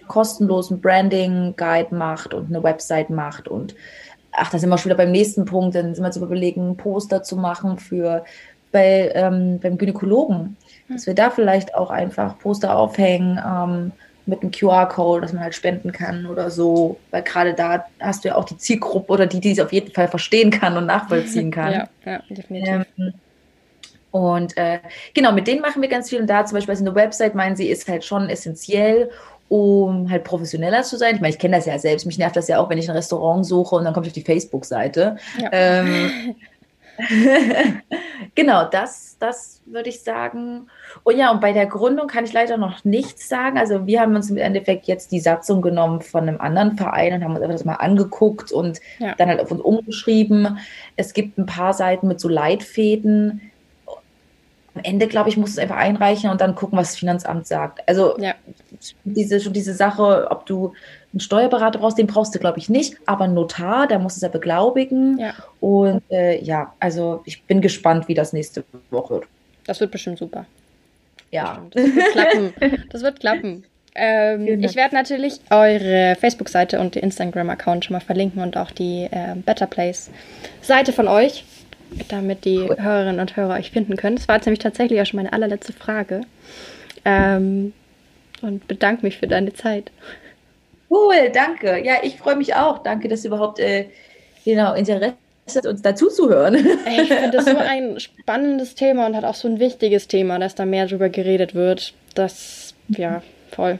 kostenlosen 0.08 0.82
Branding-Guide 0.82 1.94
macht 1.94 2.34
und 2.34 2.48
eine 2.48 2.64
Website 2.64 3.10
macht 3.12 3.48
und 3.48 3.76
ach, 4.38 4.50
da 4.50 4.60
sind 4.60 4.70
wir 4.70 4.78
schon 4.78 4.90
wieder 4.90 4.98
beim 4.98 5.12
nächsten 5.12 5.46
Punkt, 5.46 5.76
dann 5.76 5.96
sind 5.96 6.04
wir 6.04 6.12
zu 6.12 6.24
überlegen, 6.24 6.78
Poster 6.78 7.24
zu 7.24 7.36
machen 7.36 7.78
für 7.78 8.26
bei, 8.76 9.10
ähm, 9.16 9.60
beim 9.62 9.78
Gynäkologen, 9.78 10.58
dass 10.90 11.08
wir 11.08 11.16
da 11.16 11.30
vielleicht 11.30 11.76
auch 11.76 11.90
einfach 11.90 12.38
Poster 12.40 12.78
aufhängen 12.78 13.40
ähm, 13.40 13.94
mit 14.26 14.42
einem 14.42 14.52
QR-Code, 14.52 15.22
dass 15.22 15.32
man 15.32 15.44
halt 15.44 15.56
spenden 15.56 15.94
kann 15.94 16.26
oder 16.26 16.52
so, 16.52 16.98
weil 17.10 17.22
gerade 17.22 17.54
da 17.54 17.86
hast 18.02 18.26
du 18.26 18.28
ja 18.28 18.36
auch 18.36 18.44
die 18.44 18.58
Zielgruppe 18.58 19.14
oder 19.14 19.28
die, 19.28 19.40
die 19.40 19.52
es 19.52 19.62
auf 19.62 19.72
jeden 19.72 19.94
Fall 19.94 20.10
verstehen 20.10 20.52
kann 20.52 20.76
und 20.76 20.88
nachvollziehen 20.88 21.52
kann. 21.58 21.72
ja, 21.72 21.88
ja, 22.06 22.22
definitiv. 22.30 22.86
Ähm, 22.98 23.14
und 24.12 24.58
äh, 24.58 24.80
genau, 25.14 25.32
mit 25.32 25.48
denen 25.48 25.62
machen 25.62 25.82
wir 25.82 25.88
ganz 25.88 26.10
viel. 26.10 26.20
Und 26.20 26.28
da 26.28 26.46
zum 26.46 26.58
Beispiel 26.58 26.74
also 26.74 26.84
eine 26.84 26.96
Website, 26.96 27.34
meinen 27.34 27.56
sie, 27.56 27.70
ist 27.70 27.88
halt 27.88 28.04
schon 28.04 28.28
essentiell, 28.28 29.10
um 29.48 30.10
halt 30.10 30.26
professioneller 30.26 30.84
zu 30.84 30.98
sein. 30.98 31.16
Ich 31.16 31.22
meine, 31.22 31.34
ich 31.34 31.40
kenne 31.40 31.56
das 31.56 31.66
ja 31.66 31.80
selbst. 31.80 32.06
Mich 32.06 32.18
nervt 32.18 32.36
das 32.36 32.50
ja 32.50 32.60
auch, 32.60 32.70
wenn 32.70 32.78
ich 32.78 32.90
ein 32.90 32.96
Restaurant 32.96 33.46
suche 33.46 33.76
und 33.76 33.86
dann 33.86 33.94
komme 33.94 34.06
ich 34.06 34.12
auf 34.12 34.16
die 34.16 34.22
Facebook-Seite. 34.22 35.16
Ja. 35.40 35.50
Ähm, 35.54 36.36
genau, 38.36 38.66
das, 38.70 39.18
das 39.20 39.62
würde 39.66 39.90
ich 39.90 40.02
sagen. 40.02 40.68
Und 41.04 41.18
ja, 41.18 41.32
und 41.32 41.42
bei 41.42 41.54
der 41.54 41.66
Gründung 41.66 42.08
kann 42.08 42.26
ich 42.26 42.34
leider 42.34 42.58
noch 42.58 42.84
nichts 42.84 43.28
sagen. 43.28 43.58
Also 43.58 43.86
wir 43.86 44.02
haben 44.02 44.16
uns 44.16 44.30
im 44.30 44.38
Endeffekt 44.38 44.88
jetzt 44.88 45.12
die 45.12 45.20
Satzung 45.20 45.62
genommen 45.62 46.02
von 46.02 46.28
einem 46.28 46.40
anderen 46.40 46.78
Verein 46.78 47.14
und 47.14 47.24
haben 47.24 47.36
uns 47.36 47.48
das 47.48 47.66
mal 47.66 47.76
angeguckt 47.76 48.52
und 48.52 48.80
ja. 49.00 49.16
dann 49.16 49.30
halt 49.30 49.40
auf 49.40 49.52
uns 49.52 49.62
umgeschrieben. 49.62 50.60
Es 50.96 51.14
gibt 51.14 51.38
ein 51.38 51.46
paar 51.46 51.74
Seiten 51.74 52.08
mit 52.08 52.20
so 52.20 52.30
Leitfäden. 52.30 53.52
Am 54.76 54.84
Ende, 54.84 55.08
glaube 55.08 55.30
ich, 55.30 55.38
muss 55.38 55.52
es 55.52 55.58
einfach 55.58 55.78
einreichen 55.78 56.30
und 56.30 56.42
dann 56.42 56.56
gucken, 56.56 56.78
was 56.78 56.92
das 56.92 57.00
Finanzamt 57.00 57.48
sagt. 57.48 57.88
Also 57.88 58.18
ja. 58.20 58.34
Diese, 59.04 59.40
schon 59.40 59.54
diese 59.54 59.74
Sache, 59.74 60.28
ob 60.30 60.46
du 60.46 60.74
einen 61.14 61.20
Steuerberater 61.20 61.80
brauchst, 61.80 61.98
den 61.98 62.08
brauchst 62.08 62.36
du, 62.36 62.40
glaube 62.40 62.60
ich, 62.60 62.70
nicht, 62.70 62.98
aber 63.06 63.24
einen 63.24 63.34
Notar, 63.34 63.88
der 63.88 64.00
muss 64.00 64.16
es 64.16 64.22
ja 64.22 64.28
beglaubigen. 64.28 65.18
Ja. 65.20 65.34
Und 65.60 66.04
äh, 66.12 66.42
ja, 66.42 66.74
also 66.80 67.22
ich 67.26 67.44
bin 67.44 67.62
gespannt, 67.62 68.08
wie 68.08 68.14
das 68.14 68.34
nächste 68.34 68.64
Woche 68.90 69.16
wird. 69.16 69.28
Das 69.66 69.80
wird 69.80 69.92
bestimmt 69.92 70.20
super. 70.20 70.46
Ja. 71.32 71.62
Das 71.72 71.84
wird 71.84 72.12
klappen. 72.12 72.54
Das 72.90 73.02
wird 73.02 73.20
klappen. 73.20 73.64
Ähm, 73.96 74.62
ich 74.62 74.76
werde 74.76 74.94
natürlich 74.94 75.40
eure 75.50 76.18
Facebook-Seite 76.20 76.82
und 76.82 76.96
den 76.96 77.04
Instagram-Account 77.04 77.86
schon 77.86 77.94
mal 77.94 78.02
verlinken 78.02 78.42
und 78.42 78.58
auch 78.58 78.72
die 78.72 79.08
äh, 79.10 79.36
Better 79.46 79.68
Place-Seite 79.68 80.92
von 80.92 81.08
euch, 81.08 81.46
damit 82.10 82.44
die 82.44 82.60
cool. 82.60 82.76
Hörerinnen 82.78 83.22
und 83.22 83.38
Hörer 83.38 83.56
euch 83.56 83.72
finden 83.72 83.96
können. 83.96 84.18
Das 84.18 84.28
war 84.28 84.36
jetzt 84.36 84.46
nämlich 84.46 84.60
tatsächlich 84.60 85.00
auch 85.00 85.06
schon 85.06 85.18
meine 85.18 85.32
allerletzte 85.32 85.72
Frage. 85.72 86.22
Ähm, 87.06 87.72
und 88.46 88.68
bedanke 88.68 89.06
mich 89.06 89.18
für 89.18 89.28
deine 89.28 89.54
Zeit. 89.54 89.92
Cool, 90.90 91.32
danke. 91.34 91.84
Ja, 91.84 91.96
ich 92.04 92.18
freue 92.18 92.36
mich 92.36 92.56
auch. 92.56 92.80
Danke, 92.80 93.08
dass 93.08 93.24
du 93.24 93.30
überhaupt 93.30 93.60
äh, 93.60 93.88
genau, 94.46 94.74
Interesse 94.74 95.16
hast, 95.48 95.66
uns 95.66 95.82
dazu 95.82 96.10
zu 96.10 96.30
hören. 96.30 96.56
Ich 96.56 97.08
finde 97.08 97.32
das 97.32 97.46
so 97.46 97.58
ein 97.58 98.00
spannendes 98.00 98.76
Thema 98.76 99.08
und 99.08 99.16
hat 99.16 99.26
auch 99.26 99.36
so 99.36 99.48
ein 99.48 99.60
wichtiges 99.60 100.08
Thema, 100.08 100.40
dass 100.40 100.56
da 100.56 100.66
mehr 100.66 100.88
drüber 100.88 101.10
geredet 101.10 101.56
wird. 101.56 101.94
Das, 102.14 102.74
ja, 102.90 103.22
voll. 103.52 103.80